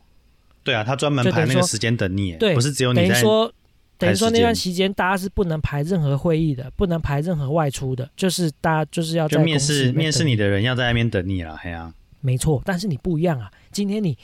[0.63, 3.09] 对啊，他专门排那个时间等你，对不是只有你在。
[3.09, 3.53] 等于说，
[3.97, 13.51] 等于说那段时间大家是不能排任何会议的，不能排任何外出的，就是大家就是要在就面试面试你的人要在那边等你了，嘿啊，没错，但是你不一样啊！
[13.73, 14.17] 今天你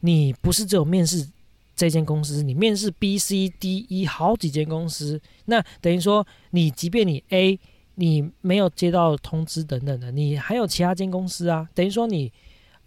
[0.00, 1.28] 你不是只有面试
[1.74, 7.58] 这间公司，你面试 B、C、D、E 好几间公司，那等于说你即便你 A
[7.94, 12.32] 你没有接到通知等等的，你还有其他间公司啊，等于说你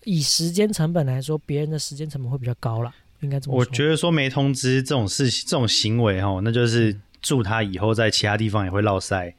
[0.03, 3.59] 以时间成本来说，别人的时间成本会比较高了，应该怎么说。
[3.59, 9.33] 我觉得说没通知这种事情、这种行为哦，那就是祝他以后在其他地方也会落塞。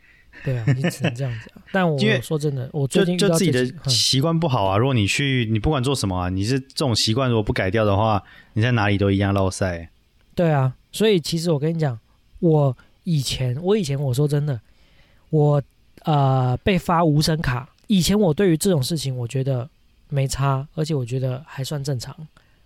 [0.45, 1.63] 对啊，你只能这样子、啊。
[1.73, 4.77] 但我说真的，我最近就自己的习惯不好啊。
[4.77, 8.23] 如果你去，你不管做什么啊，你是这种习惯如果不改掉的话，
[8.53, 9.89] 你在哪里都一样落塞。
[10.35, 11.99] 对啊，所以其实我跟你讲，
[12.41, 14.61] 我以前我以前我说真的，
[15.31, 15.63] 我
[16.05, 19.69] 呃被发无声卡，以前我对于这种事情我觉得
[20.09, 22.15] 没差，而且我觉得还算正常，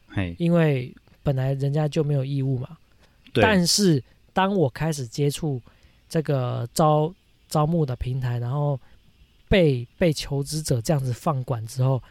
[0.09, 2.69] 嘿，因为本来人家就没有义务嘛。
[3.33, 4.03] 对，但是
[4.33, 5.61] 当我开始接触
[6.09, 7.13] 这个招
[7.51, 8.81] 招募的平台，然后
[9.49, 12.03] 被被求职者这样子放管之后，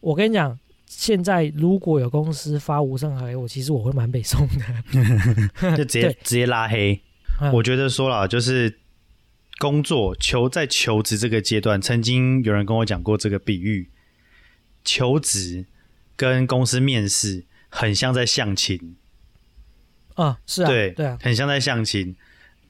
[0.00, 5.76] 我跟你讲，现在如果有公司发无声卡给我，其实我会蛮北送的。
[5.76, 7.02] 就直接直接拉黑。
[7.40, 8.78] 嗯我觉得说了，就是
[9.58, 13.90] 工作求在求职这个阶段，曾经有人跟我讲过这个比喻，
[14.82, 15.66] 求职
[16.16, 18.96] 跟公司面试很像在相亲。
[20.14, 22.16] 啊，是啊，对对啊，很像在相亲，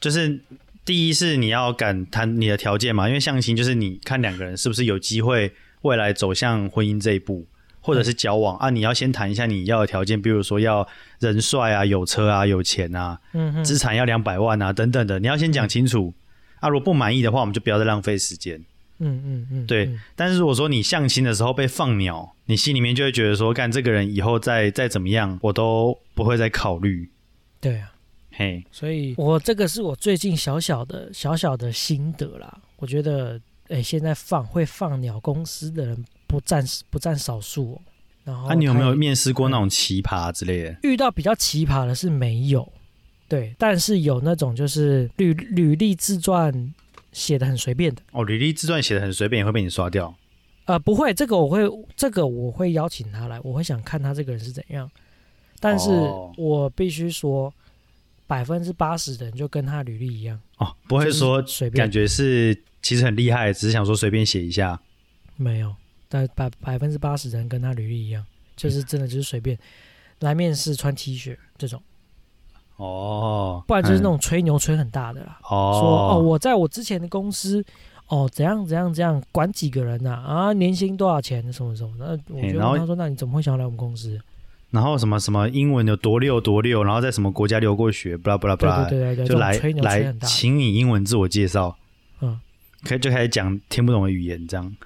[0.00, 0.40] 就是
[0.86, 7.44] 第一是你要敢谈你的条件嘛，因为相亲就是你看两个人是不是有机会未来走向婚姻这一步，
[7.80, 10.86] 或者是交往啊，你要先谈一下你要的条件，比如说要
[11.18, 16.14] 人帅啊、有车啊、有钱啊、嗯，资产要两百万啊等等的，你要先讲清楚。
[16.60, 18.58] 啊，如果不满意的话，我们就不要再浪费时间。
[18.98, 27.10] 嗯嗯嗯，对嗯但是如果说你相亲的时候被放鸟，你心里面就会觉得说，干这个人以后再再怎么样，我都不会再考虑。
[27.60, 27.92] 对啊，
[28.36, 32.58] 嘿，所以我这个是我最近小小的小小的心得啦。
[32.76, 37.80] 我觉得，哎，现在放会放鸟公司的人不占不占少数哦。
[38.24, 40.76] 然后啊，你有没有面试过那种奇葩之类的？
[40.82, 42.70] 遇到比较奇葩的是没有，
[43.26, 46.74] 对，但是有那种就是履履历自传
[47.12, 50.14] 写的很随便的，哦，履历自传写的很随便，也会被你刷掉。
[50.66, 51.60] 呃，不会，这个我会，
[51.96, 54.90] 这个我会邀请他来，我会想看他这个人是怎样，
[55.60, 57.54] 但是哦我必须说，
[58.26, 64.80] 百分之八十的人就跟他履历一样，哦，不会说随便感觉是其实很厉害，只是想说随便写一下。
[65.36, 65.74] 没有，
[66.08, 68.24] 但百百分之八十的人跟他履历一样，
[68.56, 69.58] 就是真的就是随便
[70.20, 71.80] 来面试穿 T 恤这种，
[72.76, 75.38] 哦，不然就是那嗯种吹牛吹很大的啦。
[75.42, 77.64] 哦，说哦，我在我之前的公司，
[78.08, 80.52] 哦，怎样怎样怎样，管几个人呐、啊？
[80.54, 82.18] 年薪多少钱什么什么的？
[82.28, 84.18] 那我嘿然后就问他说，那你怎么会想要来我们公司？
[84.76, 90.14] 然后什么什么英文有多溜多溜，然后在什么国家留过学，不啦不啦不对啦，对对对对，就来来。
[90.20, 91.78] 请你英文自我介绍，
[92.20, 92.38] 嗯，
[92.84, 94.76] 开就开始讲听不懂的语言，这样。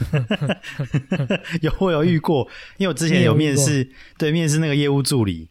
[1.62, 5.48] 有我有遇过，因为我之前有面试，对面试那个业务助理，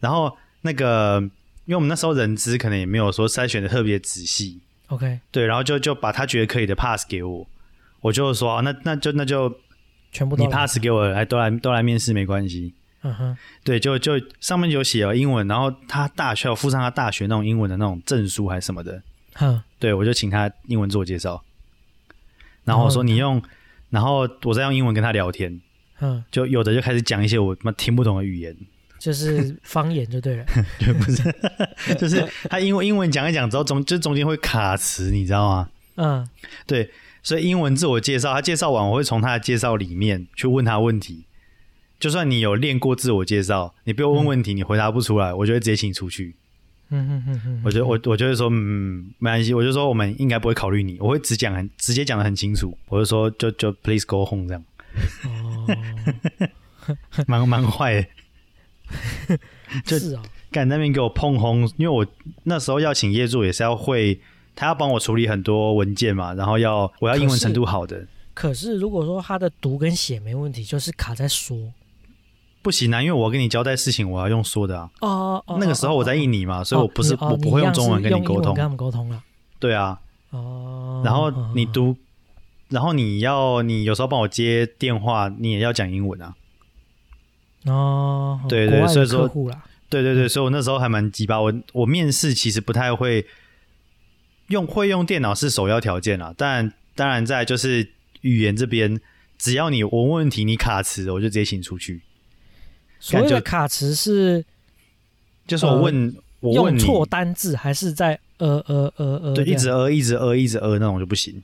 [0.00, 1.20] 然后那个
[1.66, 7.46] 因为我们那时候人资可能也没有说筛选的特别仔细，OK，对，然后就就把他觉得可以的 pass 给我，
[8.00, 9.54] 我就说啊那那就那就你
[10.10, 10.50] 全部都来。
[10.50, 12.72] pass 给我，来都来都来面试没关系。
[13.06, 19.00] 嗯哼，对，就就上面有写了英文，然后他大学有附上他大学那种英文的那种证书还是什么的，
[19.40, 21.40] 嗯，对我就请他英文自我介绍，
[22.64, 23.40] 然后我说你用，
[23.90, 25.60] 然后我再用英文跟他聊天，
[26.00, 28.56] 嗯，就有的就开始讲一些我他妈听不懂的语言，
[28.98, 30.44] 就是 方言就对了。
[30.80, 31.22] 对，不是，
[31.94, 35.68] 就是他英文英文讲一讲之后中就中间会卡词，你知道吗？
[35.94, 36.28] 嗯，
[36.66, 36.90] 对，
[37.22, 41.25] 所以英文自我介绍，他介绍完，我会从他的介绍里面去问他问题。
[41.98, 46.36] 就算你有练过自我介绍，你被我问问题，你回答不出来，我就会直接请你出去。
[46.90, 54.64] 嗯哼哼哼，我觉得我我就会说，嗯，没关系，我就说我们应该不会考虑你，我会只讲很直接讲的很清楚，我就说就就 please go home 这样，
[55.24, 55.66] 哦，
[57.26, 58.06] 蛮蛮坏
[59.28, 59.38] 的，
[59.84, 62.06] 就是哦，干那边给我碰轰，因为我
[62.44, 64.20] 那时候要请业主也是要会，
[64.54, 71.72] 他要帮我处理很多文件嘛，然后要我要英文程度好的，可是如果说他的读跟写没问题，就是卡在说。
[72.66, 79.22] 不行啊，因为我要跟你交代事情，我要用说的啊，哦哦，那个时候我在印尼嘛，所以我不是、哦我不会用中文跟你沟通跟，他们沟通了。
[79.60, 80.00] 对啊，
[80.30, 81.96] 哦，然后你读，
[82.68, 86.34] 然后你要你有时候帮我接电话，你也要讲英文啊。
[87.66, 89.28] 哦，对对所以说
[89.88, 91.40] 对对对，所以我那时候还蛮鸡巴。
[91.40, 93.24] 我我面试其实不太会
[94.48, 96.34] 用，会用电脑是首要条件啦。
[96.36, 99.00] 但当然在就是语言这边，
[99.38, 102.02] 只要你我问问题你卡词，我就直接请出去。
[102.98, 104.44] 所谓的卡词是
[105.46, 109.34] 就是我问、我问错单字，还是在呃呃呃呃？
[109.34, 111.42] 对，一直呃一直呃一直呃那种就不行。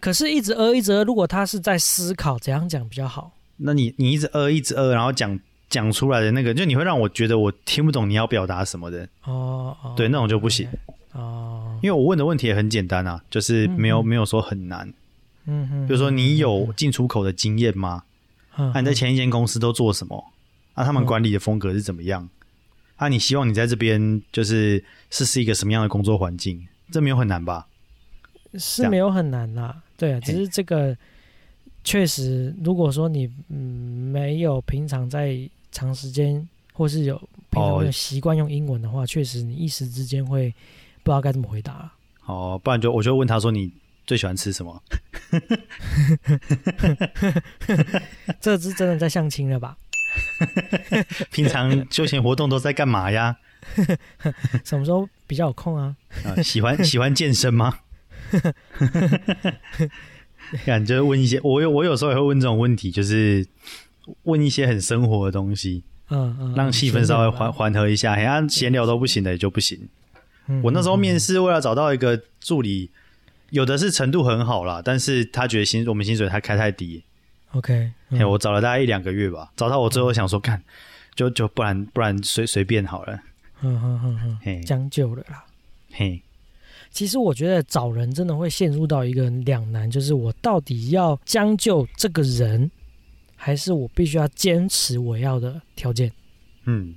[0.00, 5.38] 可是，一直呃一直呃，如果他是在思考怎样讲比较好，那你你一直呃一直呃，然后讲
[5.70, 9.08] 讲出来的那个，就你会让我觉得我听不懂你要表达什么的。
[9.24, 10.68] 哦哦，对，那种就不行。
[11.12, 14.92] 哦，因为我问的问题也很简单啊，就是没有、没有说很难。
[15.46, 18.02] 嗯哼，比如说你有进出口的经验吗？
[18.56, 20.31] 嗯，啊，你在前一间公司都做什么？
[20.74, 22.28] 啊，他们管理的风格是怎么样？
[22.96, 26.66] 啊，你希望你在这边就是是是一个什么样的工作环境？
[26.90, 27.66] 这没有很难吧？
[28.58, 30.94] 是没有很难啦，对啊，只是这个
[31.82, 35.38] 确实，如果说你嗯没有平常在
[35.70, 37.16] 长时间或是有
[37.50, 40.50] 平常习惯用英文的话，确实你一时之间会
[41.02, 41.90] 不知道该怎么回答。
[42.26, 43.72] 哦，不然就我就问他说你
[44.06, 44.80] 最喜欢吃什么？
[48.38, 49.76] 这是真的在相亲了吧？
[51.32, 53.36] 平常休闲活动都在干嘛呀？
[54.64, 55.94] 什么时候比较有空啊？
[56.24, 57.78] 啊，喜欢喜欢健身吗？
[60.66, 63.46] 感觉问一些，我有我有时候也会问这种问题，就是
[64.24, 68.14] 问一些很生活的东西，嗯嗯，让气氛稍微缓闲缓和一下。
[68.14, 69.88] 好像，闲聊都不行的也就不行。
[70.48, 72.90] 嗯我那时候面试，试，为了找到一个助理，
[73.50, 77.04] 有的是程度很好啦，但是他觉得薪我们薪水他开太低，
[77.52, 77.92] OK，
[78.28, 80.62] 我找了大概一两个月吧，找到我最后想说，看
[81.14, 83.14] 就就不然不然随随便好了，
[83.60, 84.60] 嗯嗯嗯嗯，嘿。
[84.60, 85.44] 将就了啦。
[85.90, 86.22] 嘿，
[86.90, 92.70] 其实我觉得找人真的会陷入到一个两难，就是我到底要将就这个人，
[93.36, 96.10] 还是我必须要坚持我要的条件？
[96.64, 96.94] 嗯，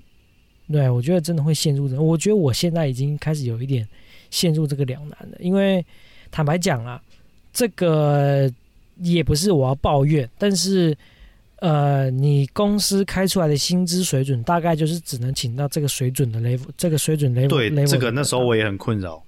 [0.71, 3.85] 对，我觉得真的会陷入这，我觉得我现在已经开始有一点
[4.31, 5.85] 陷入这个两难了，因为
[6.31, 7.01] 坦白讲啊，
[7.51, 8.49] 这个
[8.97, 10.97] 也不是我要抱怨，但是
[11.57, 19.23] 呃，你公司开出来的薪资水准大概就是只能请到这个水准的 level，这个水准 level，对 level，这个那时候我也很困扰。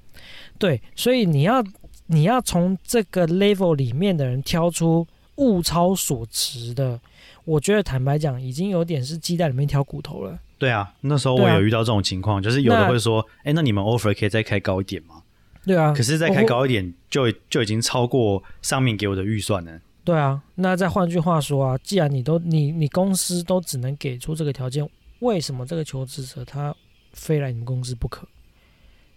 [0.58, 1.64] 对，所以你要
[2.08, 7.00] 你要从这个 level 里面的人挑出物超所值的，
[7.46, 10.38] 我觉得坦白讲，已经有点是鸡蛋里面挑骨头了。
[10.58, 15.22] 对啊，那时候我有遇到这种情况，就是有的会说，哎，那你们 offer 可以再开高一点吗？
[15.68, 19.82] 对啊，可是再开高一点，就就已经超过上面给我的预算了。
[20.06, 26.74] 对啊，那再换句话说啊，既然你都你你公司都只能给出这个条件，为什么这个求职者他
[27.12, 28.26] 非来你们公司不可？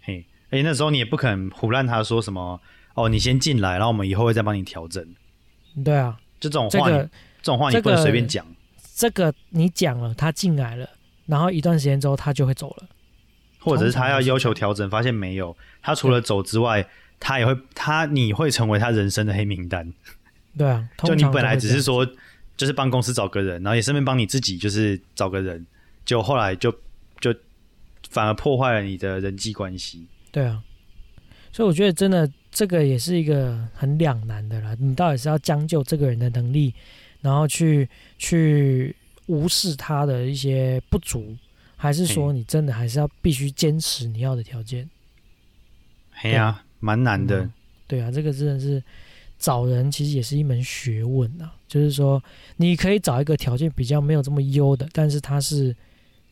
[0.01, 2.59] 嘿，而且，那时候你也不肯胡乱他说什么，
[2.95, 5.01] 哦，你先进来，然后我们以后会再帮你调整。
[5.85, 8.45] 对啊，就这种话你，这个这种话你不能随便讲。
[8.93, 10.89] 这个你讲了，他进来了，
[11.25, 12.87] 然后一段时间之后他就会走了。
[13.61, 16.85] 或者是他要要求调整，发现没有，他除了走之外，
[17.19, 19.93] 他也会他你会成为他人生的黑名单。
[20.57, 22.05] 对啊，就你本来只是说，
[22.57, 25.65] 就是帮公司找个人，然后也顺便帮你自己就是找个人，
[26.03, 26.71] 就后来就
[27.19, 27.33] 就
[28.09, 30.05] 反而破坏了你的人际关系。
[30.31, 30.61] 对啊，
[31.53, 34.75] 所以我觉得真的这个也是一个很两难的啦。
[34.79, 36.73] 你到底是要将就这个人的能力，
[37.21, 38.95] 然后去去
[39.27, 41.33] 无视他的一些不足，
[41.81, 44.87] 还是说你真的还是要必须坚持你要的条件？
[46.11, 47.41] 嘿呀、蛮难的。
[47.41, 47.53] 嗯
[47.87, 48.81] 对啊，这个真的是
[49.37, 51.53] 找人其实也是一门学问啊。
[51.67, 52.23] 就是说，
[52.55, 55.75] 你可以找一个条件比较没有这么优的，但是他是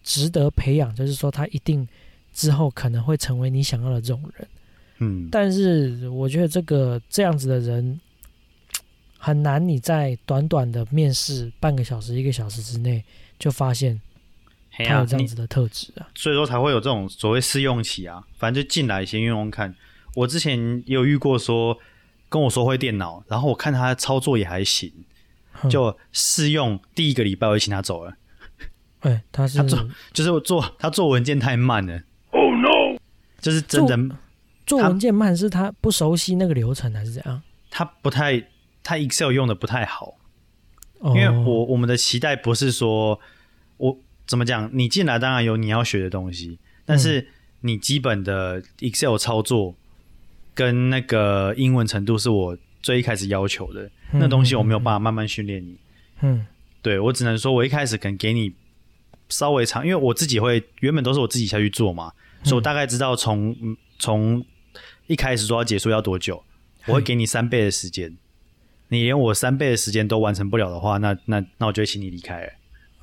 [0.04, 1.86] 值得培养，就是说他一定
[2.32, 4.48] 之后可能会成为你想要的这种人。
[5.00, 8.00] 嗯，但是我觉得这个这样子的人
[9.18, 13.04] 很难，你在短短的面试半个小时、一个小时之内
[13.38, 14.00] 就发现
[14.86, 16.08] 他有这样子的特质啊。
[16.15, 18.24] 所以说才会有这种所谓试用期啊。
[18.38, 19.76] 反正就进来先用用看。
[20.15, 21.78] 我之前也有遇过说
[22.28, 24.92] 跟我说会电脑，然后我看他操作也还行，
[25.54, 28.15] 哼就试用第一个礼拜我就请他走了。
[29.02, 32.02] 哎，他是他做就是我做他做文件太慢了。
[32.32, 33.00] Oh no！
[33.39, 34.15] 就是真的
[34.65, 37.42] 做他文件慢，是他不熟悉那个流程，还是怎样？
[37.70, 38.44] 他不太
[38.84, 40.15] 他 Excel 用的不太好，
[41.02, 43.20] 因因为我我们的期待不是说我
[44.30, 47.28] 怎么讲，你进来当然有你要学的东西，但是
[47.62, 49.76] 你基本的 Excel 操作
[50.54, 55.76] 跟那个英文程度是我最一开始要求的，那东西我没有办法慢慢训练你。
[56.22, 56.46] 嗯
[56.84, 58.54] 对我只能说，我一开始可能给你
[59.30, 62.13] 稍微长，因为我自己会原本都是我自己下去做嘛，
[62.44, 64.46] 所以我大概知道从嗯从
[65.08, 66.44] 一开始说要结束要多久，
[66.86, 68.15] 我会给你三倍的时间。
[68.89, 72.54] 你连我三倍的时间都完成不了的话，那那那我就会请你离开了，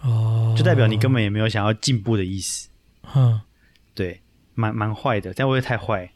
[0.02, 2.68] 哦，就代表你根本也没有想要进步的意思。
[3.14, 3.40] 嗯
[3.94, 4.20] 对，
[4.54, 6.10] 蛮蛮坏的，但会不会太坏？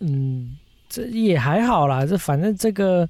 [0.00, 0.56] 嗯，
[0.88, 2.04] 这也还好啦。
[2.04, 3.08] 这反正这个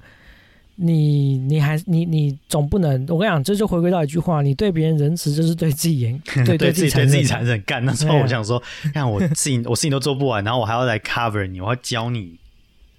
[0.75, 7.59] 你你还你你总不能，我跟你讲，这就回归到一句话：你对别人仁慈，就是对自己严， 对对自己对自己残忍。
[7.63, 8.61] 干，那时候我想说，
[8.93, 12.37] 看我 事情我事情都做不完，然后我还要来 cover 你，我要教你，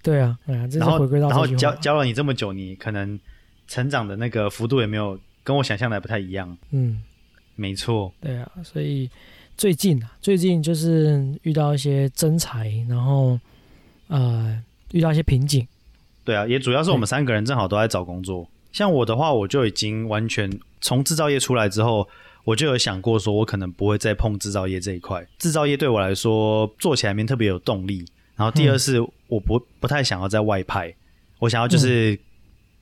[0.03, 1.47] 对啊，哎呀，这然后回归到然后。
[1.47, 3.17] 教教了你这么久，你可能
[3.67, 6.57] 成长的那个幅度也没有跟我想象的不太一样。
[6.71, 7.01] 嗯，
[7.55, 9.09] 没错，对啊，所以
[9.55, 13.39] 最近啊，最近就是遇到一些真才，然后
[14.07, 15.65] 呃遇到一些瓶颈。
[16.25, 18.45] 对啊，也主要是我们三个人正好都在找工作。
[18.73, 22.05] 像我的话，我就已经完全从制造业出来之后，
[22.43, 25.25] 我就有想过说，我可能不会再碰制造业这一块。
[25.39, 28.05] 制造业对我来说做起来没特别有动力。
[28.35, 30.93] 然后第二是，我不不太想要在外派，
[31.39, 32.19] 我想要就是、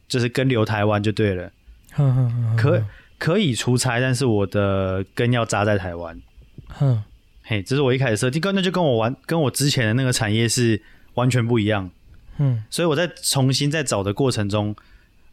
[0.07, 1.51] 就是跟留台湾就对了。
[1.95, 2.85] 哼哼哼，可
[3.17, 6.21] 可以出差，但是我的根要扎在台湾。
[6.67, 7.01] 哼，
[7.43, 10.81] 嘿，这是我一开始设定，跟那就跟我玩跟我之前的那个产业是
[11.13, 11.89] 完全不一样。
[12.37, 14.75] 嗯所以我在重新在找的过程中，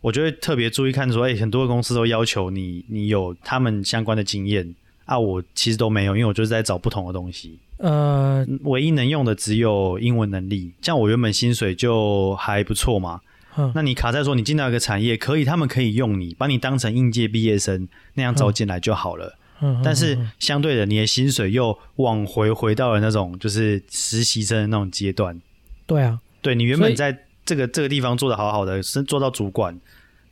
[0.01, 4.73] 我就会特别注意看说，哎、很多公司都要求你你有他们相关的经验
[5.05, 10.73] 啊，我其实都没有，因为我就是在找不同的东西，呃嗯唯一能用的只有英文能力。
[10.81, 13.21] 像我原本薪水就还不错嘛，
[13.55, 19.39] 哼那你卡在说你进到一个产业，可以他们可以用你，把你当成应届毕业生那样招进来就好了。
[19.61, 25.41] 嗯，但是相对的，你的薪水又往回回到了那种就是实习生的那种阶段。
[25.87, 29.79] 对啊，对你原本在这个这个地方做的好好的，是做到主管，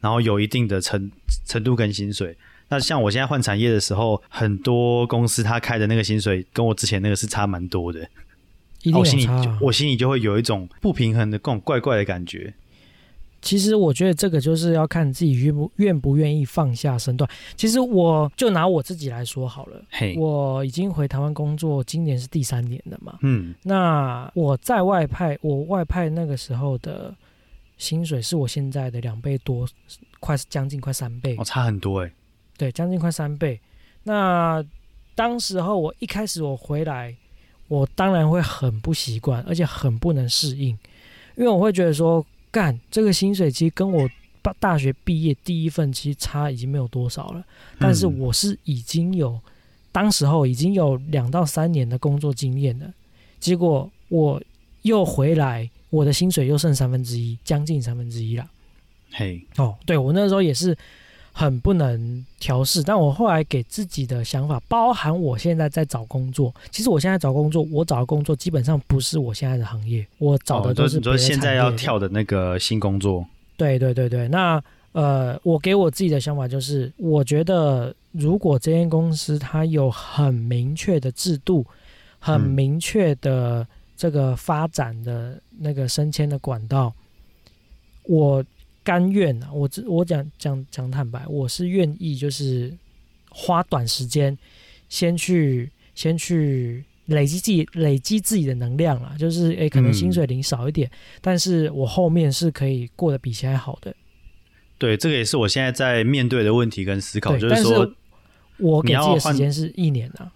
[0.01, 1.11] 然后有一定的程
[1.47, 2.37] 程度跟薪水。
[2.71, 8.01] 那像我现在换产业的时候，很多公司他开的那个薪水跟我之前那个是差蛮多的，
[8.83, 9.29] 一定有我心里
[9.61, 12.55] 我心里就会有一种不平衡的这种怪怪的感觉。
[13.43, 17.29] 其实我觉得这个就是要看自己愿不愿不愿意放下身段。
[17.57, 23.19] 其实我就拿我自己来说好了，嘿，我已经回台湾工作，今年是第三年了嘛。
[23.23, 27.15] 嗯，那我在外派，我外派那个时候的
[27.79, 29.67] 薪水是我现在的两倍多，
[30.21, 31.45] 快将近快三倍哦，。
[31.45, 32.13] 差很多哎，
[32.59, 33.59] 对，将近快三倍。
[34.03, 34.65] 那
[35.15, 37.15] 当时候我一开始我回来，
[37.69, 40.69] 我当然会很不习惯，而且很不能适应，
[41.37, 44.09] 因为我会觉得说，干这个薪水其实跟我
[44.43, 47.45] 大大学毕业第一份其实差已经没有多少了，
[47.79, 48.19] 但是嗯。
[48.19, 49.41] 我是已经有，
[49.93, 52.93] 当时候已经有两到三年的工作经验了，
[53.39, 54.43] 结果我
[54.83, 58.51] 又回来，我的薪水又剩三分之一，将近三分之一了。
[59.13, 60.77] 嘿，哦，对我那时候也是
[61.33, 73.25] 很不能调试，但我后来给自己的想法，包含我现在在找工作，其实我现在找工作，我找的工作基本上不是我现在的行业，我找的哦都是你说现在要跳的那个新工作，
[73.57, 74.63] 对对对对，那
[74.93, 81.65] 呃，我给我自己的想法就是，我觉得如果这间公司它有很明确的制度，
[82.19, 82.51] 很嗯。
[82.51, 83.67] 明确的
[83.97, 86.93] 这个发展的那个升迁的管道，
[88.03, 88.45] 我
[88.91, 92.77] 甘愿啊，我只我讲讲讲坦白，我是愿意就是
[93.31, 94.37] 花短时间
[94.89, 96.85] 先去先去。
[97.07, 100.89] 累积自己累积自己的能量啦，就是诶，可能嗯薪水领少一点，
[101.21, 103.93] 但是我后面是可以过得比现在好的。
[104.79, 107.93] 对，这个也是我现在在面对的问题跟思考，就是但说
[108.59, 110.31] 我给自己的时间是一年啊，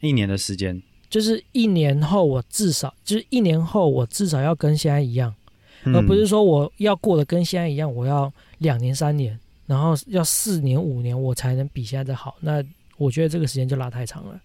[0.00, 5.32] 一年的时间，就是一年后我至少就是一年后我至少要跟现在一样，
[5.84, 12.36] 嗯而不是说我要过得跟现在一样，我要两年三年，然后要四年五年我才能比现在的好。
[12.40, 12.62] 那
[12.96, 14.40] 我觉得这个时间就拉太长了。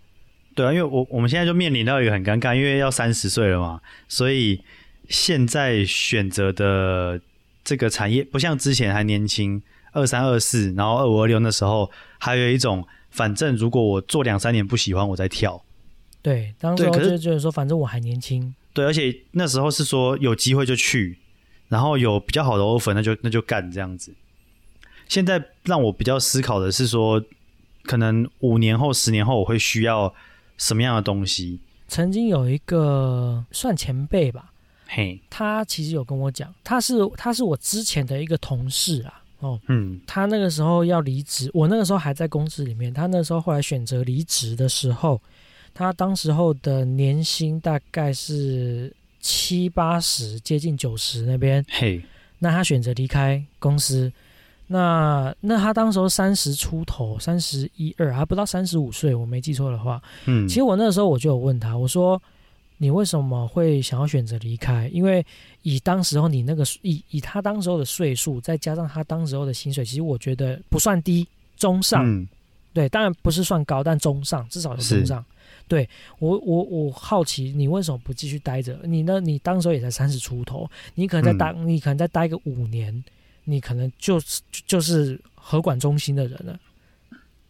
[0.55, 4.59] 对啊，因为我我们现在就面临到一个很尴尬，因为要三十岁了嘛，所以
[5.07, 7.21] 现在选择的
[7.63, 9.61] 这个产业不像之前还年轻，
[9.91, 15.63] 二三二四，然后二五二六那时候还有一种，反正如果我做两三年不喜欢，我再跳。
[16.23, 21.19] 对，当时对可是候就觉得说，反正我还年轻，对，而且那时候是说有机会就去，
[21.69, 24.13] 然后有比较好的 offer 那就那就干这样子。
[25.07, 27.23] 现在让我比较思考的是说，
[27.83, 30.13] 可能五年后、十年后我会需要
[30.57, 31.59] 什么样的东西？
[31.87, 34.51] 曾经有一个算前辈吧，
[34.87, 42.93] 嘿，他其实有跟我讲，他是他是我之前的一个同事啊，哦，嗯他那个时候要离职，我那个时候还在公司里面。
[42.93, 45.21] 他那时候后来选择离职的时候，
[45.73, 51.65] 他当时候的年薪大概是七八十，接近九十那边。
[51.69, 52.01] 嘿，
[52.39, 54.11] 那他选择离开公司，
[54.67, 60.01] 那那他当时候三十出头，三十一二，还不到三十五岁，我没记错的话。
[60.25, 62.21] 嗯，其实我那个时候我就有问他，我说
[62.77, 64.89] 你为什么会想要选择离开？
[64.93, 65.25] 因为
[65.63, 72.03] 以当时候你那个以以他当时候的岁数，再加上他当时候的薪水，其实我觉得不算低，中上。
[72.05, 72.27] 嗯
[72.73, 75.25] 对，当然不是算高，但中上，至少是中上。
[75.67, 75.87] 对
[76.19, 78.79] 我我我好奇你为什么不继续待着？
[78.83, 79.19] 你呢？
[79.19, 83.03] 你当时候也才三十出头，你可能再待，你可能再待个五年，
[83.43, 86.59] 你可能就是就就是合管中心的人了。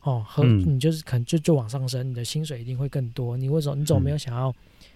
[0.01, 3.36] 哦，和嗯你就是可能就就往上升，你的薪水一定会更多。
[3.36, 4.53] 你为什么你怎么没有想要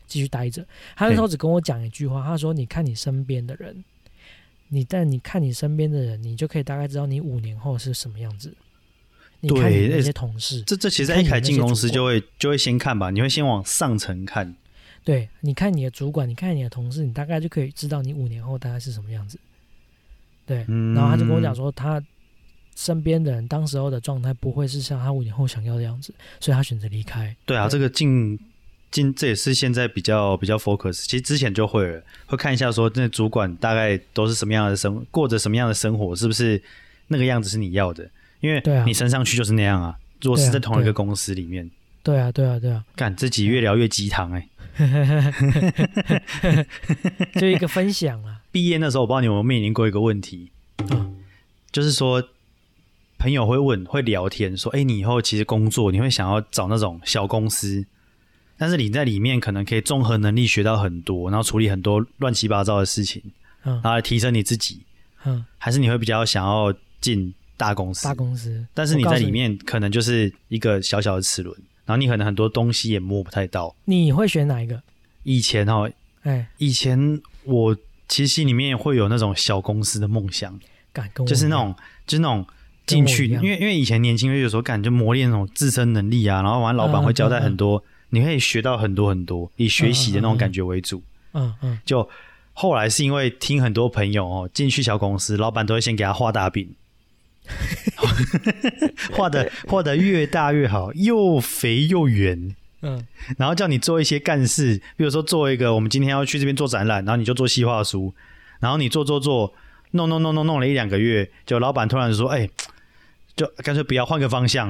[0.07, 0.65] 继续待着？
[0.95, 3.83] 他那时候只跟我讲一句话，他说：“你看你身边的人，
[4.69, 8.55] 你但你看你身边的人，你就可以大概知道你五年后是什么样子。
[9.41, 14.55] 你看你对那那些同事，这这其实在一开进公司就会就会先看吧，你会先往上层看。
[15.03, 19.39] 对，你看你的主管，你看你的同事，你大概就可以知道你五年后大概是什么样子。
[20.45, 21.99] 对，嗯然后他就跟我讲说，他
[22.75, 27.35] 身边的人当时候的状态不会是像他五年后想要的样子，所以他选择离开。
[27.45, 28.39] 对啊，对这个进
[28.91, 36.61] 进这也是现在比较比较 focus，其实之前就会了，会看一下说那主管大概都是什么样的生，过着什么样的生活，是不是
[37.07, 38.07] 那个样子是你要的？
[38.41, 38.83] 因为对啊。
[38.85, 39.97] 你升上去就是那样啊。
[40.21, 41.67] 如果是在同一个公司里面，
[42.03, 44.47] 对啊，对啊，对啊，干自己越聊越鸡汤哎。
[47.39, 48.41] 就一个分享啊。
[48.51, 50.51] 毕业那时候，我不知道你有没有面临过一个问题，
[50.91, 51.17] 嗯。
[51.71, 52.21] 就是说
[53.17, 57.85] 朋友会问，会聊天说，哎、你以后其实工作你会想要找那种小公司，
[58.57, 63.21] 但是你在里面可能可以综合能力学到很多，然后处理很多乱七八糟的事情，
[63.63, 63.73] 嗯。
[63.75, 64.81] 然后来提升你自己，
[65.25, 68.03] 嗯，还是你会比较想要进大公司？
[68.03, 71.55] 大公司，但是你在里面可能就是一个小小的齿轮，
[71.85, 73.75] 然后你可能很多东西也摸不太到。
[73.85, 74.81] 你会选哪一个？
[75.21, 75.87] 以前哦，
[76.23, 77.75] 哎，以前我
[78.07, 80.59] 其实心里面会有那种小公司的梦想，
[80.91, 81.75] 敢跟我就是那种
[82.07, 82.43] 就是那种
[82.87, 91.03] 进去，因为因为以前年轻，有时候感觉磨练那种自身能力啊，然后完老板会交代很多，你可以学到很多很多，以学习的那种感觉为主。
[91.33, 91.79] 嗯嗯。
[91.85, 92.09] 就
[92.53, 96.67] 后来是因为听很多朋友哦，进去小公司，老板都会先给他画大饼，
[99.13, 102.55] 画的画的越大越好，又肥又圆。
[102.83, 103.05] 嗯，
[103.37, 108.11] 然后叫你做一些干事，比如说做一个，我们今天要去这边做展览，然后你就做细化书，
[108.59, 109.53] 然后你做做做，
[109.91, 112.49] 弄弄弄弄弄了一两个月，就老板突然说，哎，
[113.35, 114.69] 就干脆不要换个方向，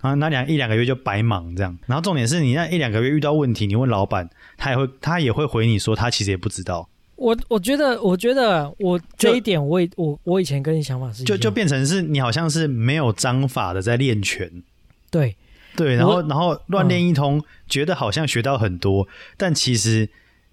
[0.00, 1.76] 然后那两一两个月就白忙这样。
[1.86, 6.88] 然后重点是你那一两个月遇到问题，你问老板，他也会他也会回你说，他其实也不知道。
[7.18, 14.62] 我我觉得我觉得我这一点我也我我以前跟你想法是一样就就变成是你好像是没有章法的在练拳，
[15.10, 15.36] 对
[15.76, 19.06] 对，然后然后乱练一通，觉得好像学到很多，
[19.36, 20.08] 但其实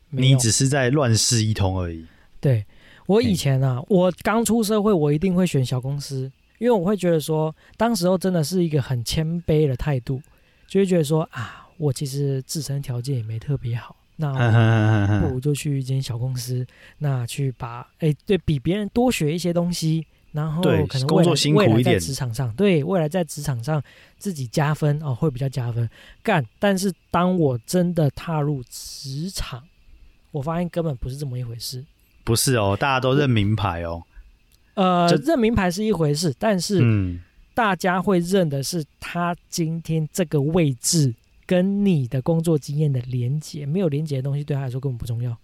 [0.10, 2.06] 你只是在乱试一通而已。
[2.40, 2.66] 对，
[3.08, 10.22] 我以前啊，我刚出社会，我一定会选小公司，因为我会觉得说，当时候真的是一个很谦卑的态度，
[10.68, 16.66] 就会觉得说啊，我其实自身条件也没特别好，那不如就去一间小公司，
[17.00, 23.82] 那去把哎对比别人多学一些东西，然后可能工作辛苦一点职场上，对未来在职场上
[24.18, 25.90] 自己加分哦，会比较加分。
[26.24, 29.64] 干，但是当我真的踏入职场，
[30.32, 31.84] 我发现根本不是这么一回事。
[32.24, 34.02] 不是哦，大家都认名牌哦。
[34.74, 37.22] 呃，认名牌是一回事，但是嗯，
[37.54, 41.14] 大家会认的是他今天这个位置
[41.46, 45.36] 跟你的工作经验的连接，没有连接的东西对他来说根本不重要。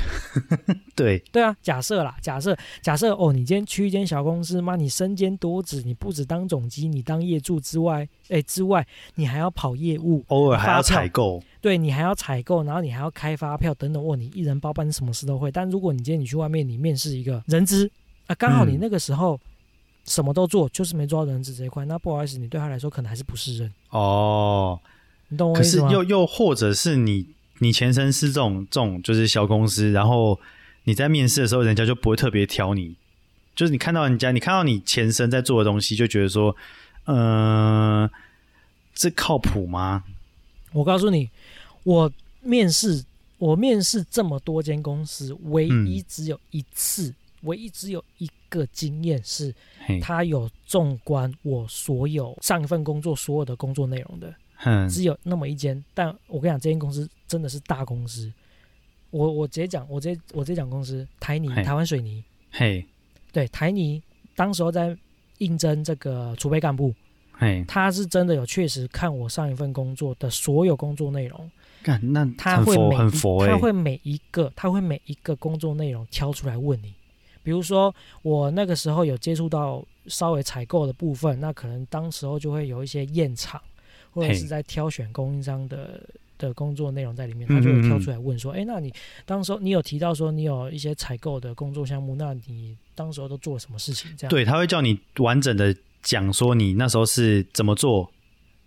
[0.96, 8.86] 对，对啊，假设啦，假设假设哦，你今天去一间小公司，妈，你身兼多职，你不止当总机，你当业助之外，哎之外，
[9.16, 11.42] 你还要跑业务，偶尔还要采购。
[11.60, 15.50] 对你还要采购，然后你还要开发票等等，哦，你一人包办，你什么事都会。
[15.50, 17.90] 但如果你今天你去外面，你面试一个人资
[18.26, 19.38] 啊，刚好你嗯那个时候
[20.06, 24.80] 什么都做，就是没做到人资这一块，那不好意思，你对他来说可能还是不是人，哦，
[25.30, 25.88] 你懂我可意思吗？
[25.88, 27.26] 是又又或者是你
[27.60, 30.38] 你前身是这种这种就是小公司，然后
[30.84, 32.94] 你在面试的时候，人家就不会特别挑你，
[33.54, 36.54] 就是你看到人家，你看到你前身在做的东西，就觉得说，
[37.06, 38.10] 嗯、
[38.94, 40.04] 这靠谱吗？
[40.72, 41.30] 我告诉你，
[41.84, 42.12] 我
[42.42, 43.04] 面试
[43.38, 49.54] 我面试这么多间公司，唯一嗯只有一次，唯一只有一个经验是，
[50.02, 54.34] 他有纵观我所有上一份工作所有的工作内容的。
[54.60, 58.32] 哼，只有那么一间，但我跟你讲，这间公司真的是大公司。
[59.10, 62.84] 我我直接讲，我直接我直接讲公司，台泥台湾水泥，嘿，
[63.32, 64.00] 对台泥，
[64.36, 64.96] 当时候在
[65.38, 66.94] 应征这个储备干部，
[67.32, 71.50] 嘿，他是真的有确实看我上一份工作的所有工作内容，
[71.82, 72.96] 干那他会每
[73.48, 76.94] 他会每一个他会每一个工作内容挑出来问你。
[77.42, 77.92] 比如说
[78.22, 83.60] 我那个时候有接触到稍微采购的部分，那可能当时候就会有一些验厂，
[84.12, 86.00] 或者是在挑选供应商的
[86.38, 88.92] 的工作内容在里面，嗯他就会挑出来问说，哎、那你
[89.26, 94.10] 当时候你有提到说你有一些采购的工作项目，那你当时候都做了什么事情？
[94.16, 94.30] 这样。
[94.30, 98.10] 对，他会叫你完整的讲说你那时候是怎么做，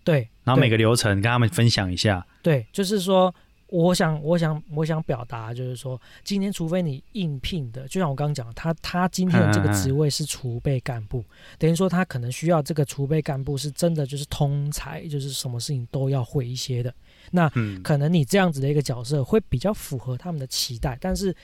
[0.04, 2.24] 对，然后每个流程跟他们分享一下。
[2.42, 3.34] 对，就是说，
[3.74, 11.24] 我想，我想，我想表达就是说，今天除非你应聘的，就像我刚刚讲，他他今天的这个职位是储备干部，
[11.58, 16.94] 等于说他可能需要这个储备干部是真的就是通才，就是什么事情都要会一些的。
[17.32, 21.34] 那嗯，可能你这样子的一个角色会比较符合他们的期待，但是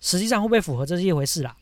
[0.00, 1.56] 实际上会不会符合这是一回事啦。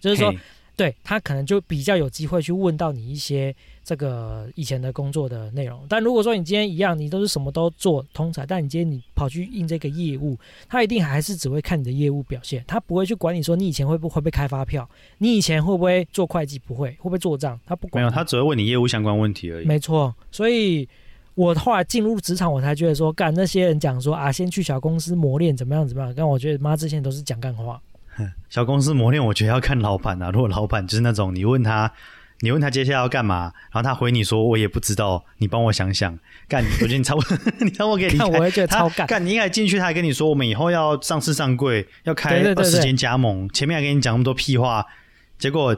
[0.00, 0.34] 就是说，
[0.76, 3.54] 对他可能就比较有机会去问到你一些
[3.88, 5.80] 这个以前的工作的内容。
[5.88, 10.36] 但如果说你今天一样，你都是什么都做通才，但你今天你跑去应这个业务，
[10.68, 14.86] 他一定还是只会看你的业务表现，他不会去管你说你以前会不会被开发票，
[15.16, 18.02] 你以前会不会做会计，不会，会不会做账，他不管。
[18.02, 19.66] 没有，他只会问你业务相关问题而已。
[19.66, 20.86] 没错，所以
[21.34, 27.80] 我后来进入职场，我才觉得说，干那些人讲说啊，先去小公司磨练怎么样怎么样，但我觉得妈之前都是讲干话。
[28.50, 30.30] 小公司磨练，我觉得要看老板啊。
[30.30, 31.90] 如果老板就是那种你问他，
[32.40, 36.16] 你问他接下来要干嘛，然后他回你说我也不知道，你帮我想想。
[36.46, 38.40] 干，我觉得你差不多， 你差不多可以离看我开。
[38.40, 38.98] 会觉得超干。
[38.98, 44.86] 他干，你应该进去，他还跟你说我们以后要上市上柜，要开二十间加盟，前面还跟你讲那么多屁话，
[45.38, 45.76] 结果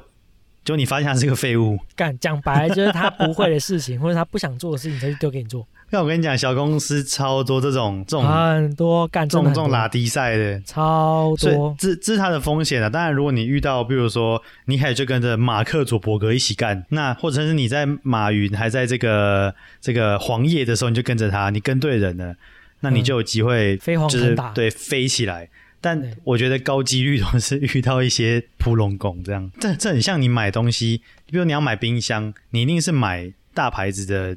[0.62, 1.78] 就你发现他是个废物。
[1.96, 5.66] 干讲白了就是他不会的事情，或者他不想做的事情，他就丢给你做。
[5.92, 11.74] 那我跟你讲，小公司超多这种这种很多干这种这种拉低赛的，超多。
[11.78, 12.88] 这这是它的风险啊。
[12.88, 22.36] 当然，如果你遇到，比如说你开始就跟着马克·佐伯格一起干，那或者是你在马云还在这个这个黄页的时候，你就跟着他，你跟对人了，
[22.80, 25.48] 那你就有机会飞黄就是腾达对飞起来。
[25.82, 34.36] 但我觉得高几率都是 遇到一些扑龙拱这样，这这很像你买东西，比如你要买冰箱，你一定是买大牌子的，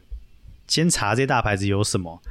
[0.68, 2.22] 先查这些大牌子有什么，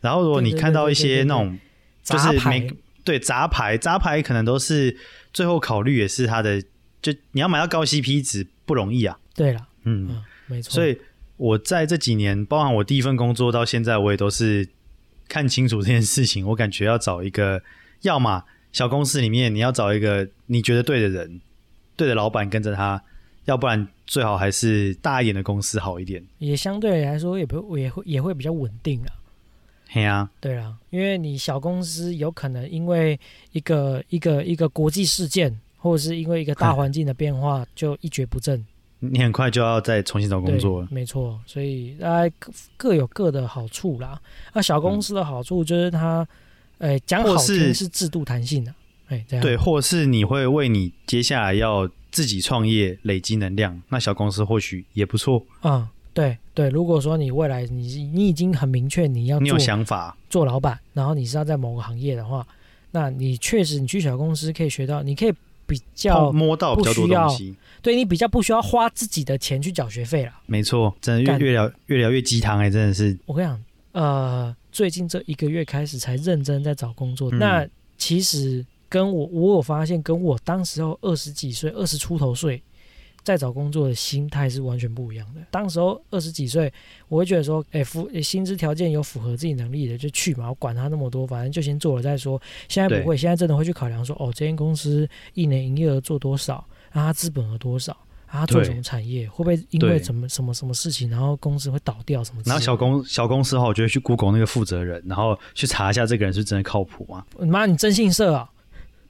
[0.00, 1.58] 然后如果你看到一些那种
[2.02, 2.70] 就是没
[3.04, 4.96] 对杂牌，杂牌可能都是
[5.32, 6.62] 最后考虑也是它的，
[7.00, 9.18] 就你要买到高 CP 值不容易啊。
[9.34, 10.70] 对了，嗯，嗯，没错。
[10.70, 10.98] 所以
[11.36, 14.68] 我在这几年，包含我第一份工作到现在，我也都是
[15.28, 16.46] 看清楚这件事情。
[16.46, 17.62] 我感觉要找一个，
[18.02, 21.40] 要么小公司里面你要找一个你觉得对的人，
[21.96, 23.02] 对的老板跟着他，
[23.44, 26.24] 要不然最好还是大一点的公司好一点。
[26.38, 29.08] 也相对来说也不也会也会比较稳定啊。
[29.88, 33.18] 嘿啊，对啊，因为你小公司有可能因为
[33.52, 38.64] 一个一个一个国际事件，或者是因为一个大环境的变化，就一蹶不振。
[38.98, 40.88] 你很快就要再重新找工作了，。
[40.90, 44.20] 没错，所以大家各各有各的好处啦。
[44.52, 46.26] 那小公司的好处就是它，
[46.78, 48.74] 呃，讲好听是制度弹性的，
[49.08, 55.44] 哎，对，或是你会为你接下来要自己创业累积能量，那小公司或许也不错。
[55.62, 56.70] 嗯、对对。
[56.70, 62.46] 如果说你未来你你已经很明确你要你有做想法，做老板，然后你是要在某个行业的话，
[62.92, 65.32] 那你确实你去小公司可以学到，你可以
[65.66, 67.54] 比较摸到比较多东西。
[67.82, 70.32] 对你比较不需要花自己的钱去缴学费了。
[70.46, 77.30] 没错，真的越越聊越聊越鸡汤哎，真的是我跟你讲，呃，最近这一个月开始才认真在找工作。
[77.32, 77.66] 嗯那
[77.98, 78.64] 其实
[78.94, 82.62] 跟我我有发现，跟我当时候二十几岁、二十出头岁
[83.24, 85.40] 在找工作的心态是完全不一样的。
[85.50, 86.72] 当时候二十几岁，
[87.08, 92.40] 我会觉得说，哎、符薪资条件有符合自己能力的就去嘛，我管他那么多，反正就先做了再说。
[92.68, 97.92] 现在不会，现在真的会去考量说，哦，这间公司一年营业额做多少，然后它资本额多少。
[98.26, 99.28] 啊，它做什么产业？
[99.28, 102.42] 会不会因为什么什么什么事情，然后公司会倒掉什么？
[102.46, 107.24] 然后小公小公司的话，我觉得去 Google 那个负责人，然后去查一下这个人是真的靠谱吗？
[107.40, 108.48] 妈，你征信社啊？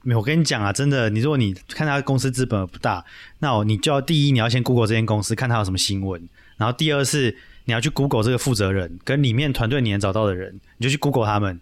[0.05, 3.03] 没有，我跟你讲啊，真的，你如果你看他公司资本不大，
[3.39, 6.21] 那你就要第一你要先 Google 这间公司，看他有什么新闻，
[6.57, 7.35] 然后第二是
[7.65, 11.59] 你要去 Google 这个负责人跟里面团队你能找到的人，你就去 Google 他们。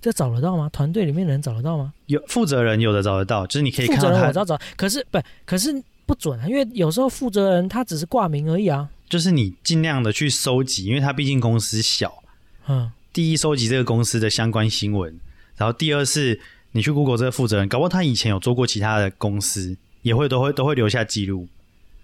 [0.00, 0.68] 这找得到吗？
[0.72, 1.92] 团队里面的人找得到吗？
[2.06, 8.88] 有负责人有的找得到，就是你可以负看到他，责人我知道找，可是不，可是不准啊，因为有时候负责人他只是挂名而已啊。
[9.08, 12.22] 就是你尽量的去收集，因为他毕竟公司小，
[12.68, 15.18] 嗯，第一收集这个公司的相关新闻，
[15.56, 16.38] 然后第二是
[16.76, 21.46] 你去 Google 这个负责人，搞不好他以前有做过其他的公司，也会都会都会留下记录，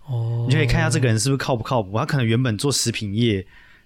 [0.06, 1.98] 哦，你就可以看一下这个人是不是靠不靠谱。
[1.98, 3.44] 他可能原本做食品业，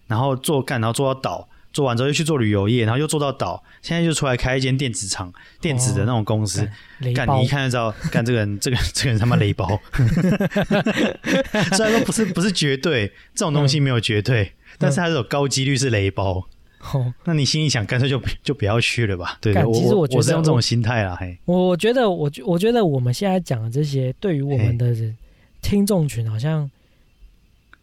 [0.09, 6.69] 然后做干，然后做到倒，做完之后又去做旅游业，然后又做到倒，现在就出来开一间电子厂、电子的那种公司。
[7.15, 9.81] 干，你一看就知道，干这个人，这个这个人他妈雷包。
[11.73, 16.47] 虽然说不是不是绝对，这种东西没有绝对，但是它是有高几率是雷包。
[16.93, 19.39] 哦，那你心里想，干脆就就不要去了吧？
[19.41, 24.95] 对其实我觉得是用这种心态啦，嘿，我觉得我觉我觉得我们现在讲的这些，对于我们的
[25.63, 26.71] 听众群好像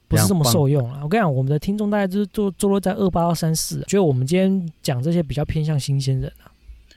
[0.08, 1.00] 不是这么受用啊。
[1.04, 6.52] 我跟你讲，我们的听众大概就是坐坐落在二八到三四，觉得我们今天讲这些比较偏向新鲜人啊。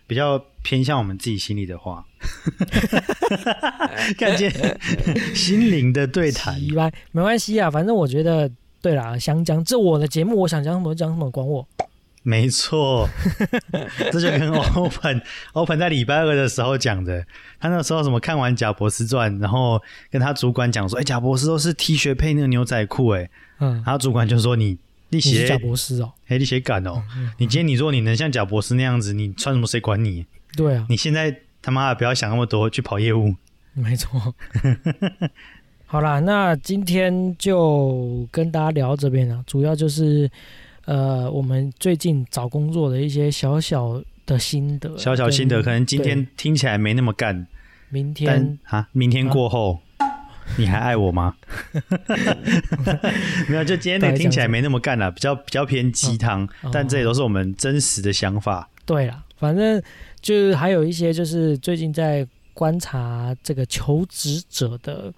[0.06, 2.04] 比较偏向我们自己心里的话，
[4.18, 4.52] 看见
[5.34, 6.62] 心灵的对谈。
[6.62, 8.50] 以外没关系啊，反正我觉得
[8.82, 11.66] 对啦，想讲这我的节目，我想讲什么讲什么，管我。
[12.26, 13.06] 没错，
[14.10, 15.22] 这就跟 Open
[15.52, 17.24] Open 在礼拜二的时候讲的，
[17.60, 23.28] 他那时候什么看完《贾博士传》，然后跟他主管讲说：“哎、贾博士都是 T 恤配那个牛仔裤。”哎，
[23.60, 24.70] 嗯然，后主管就说：“你
[25.10, 26.12] 你你是写贾博士哦。
[26.28, 27.02] 哎，你写敢哦？
[27.14, 30.24] 嗯你今天你说你能像贾博士那样子，你穿什么谁管你？
[30.56, 33.34] 对啊，你现在他妈的不要想那么多，去跑业务。
[33.74, 34.34] 没错。
[35.86, 40.28] 好啦，那今天就跟大家聊到这边了，主要就是
[40.86, 47.46] 呃，我们最近找工作的一些小小的心得，小小心得，可能今天听起来没那么干，
[47.88, 49.80] 明天啊，明天过后。
[50.58, 51.34] 你还爱我吗？
[53.48, 58.68] 没有，就今天那听起来没那么干了，比较比较偏鸡汤，哦但这也都是我们真实的想法。
[58.84, 59.82] 对了，反正
[60.20, 65.10] 就是还有一些就是最近在观察这个求职者的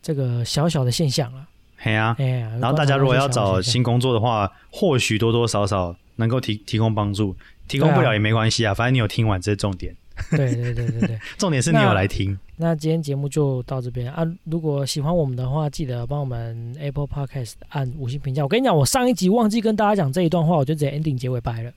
[0.00, 1.46] 这个小小的现象啊。
[1.82, 2.14] 嘿呀，
[2.60, 7.34] 然后大家如果要找新工作的话，或许多多少少能够提提供帮助，
[7.66, 9.96] 提供不了也没关系啊，反正你有听完这是重点，
[10.30, 11.18] 对对对对对。
[11.38, 12.38] 重点是你有来听。
[12.56, 14.22] 那今天节目就到这边啊！
[14.44, 18.42] 如果喜欢我们的话，记得帮我们 Apple Podcast 按五星评价。
[18.42, 21.72] 我跟你讲，我上一集忘记跟大家讲这一段话，我就直接 ending 结尾掰了。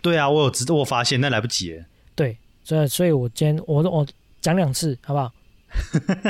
[0.00, 1.84] 对啊，我有知道，我发现，但来不及了。
[2.14, 4.06] 对，所以所以我今天我我
[4.40, 5.32] 讲两次，好不好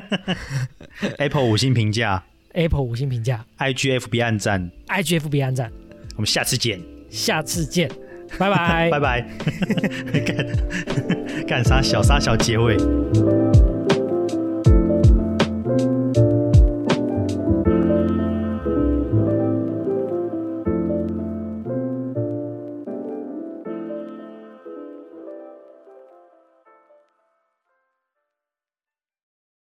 [1.19, 2.25] Apple 五星评价
[2.59, 5.71] ？Apple 五星评价，IGFB 按赞，，IGFB 按赞，
[6.17, 7.89] 我们下次见，下次见，
[8.37, 9.21] 拜 拜拜拜。
[10.27, 12.77] 干 干啥小啥小结尾。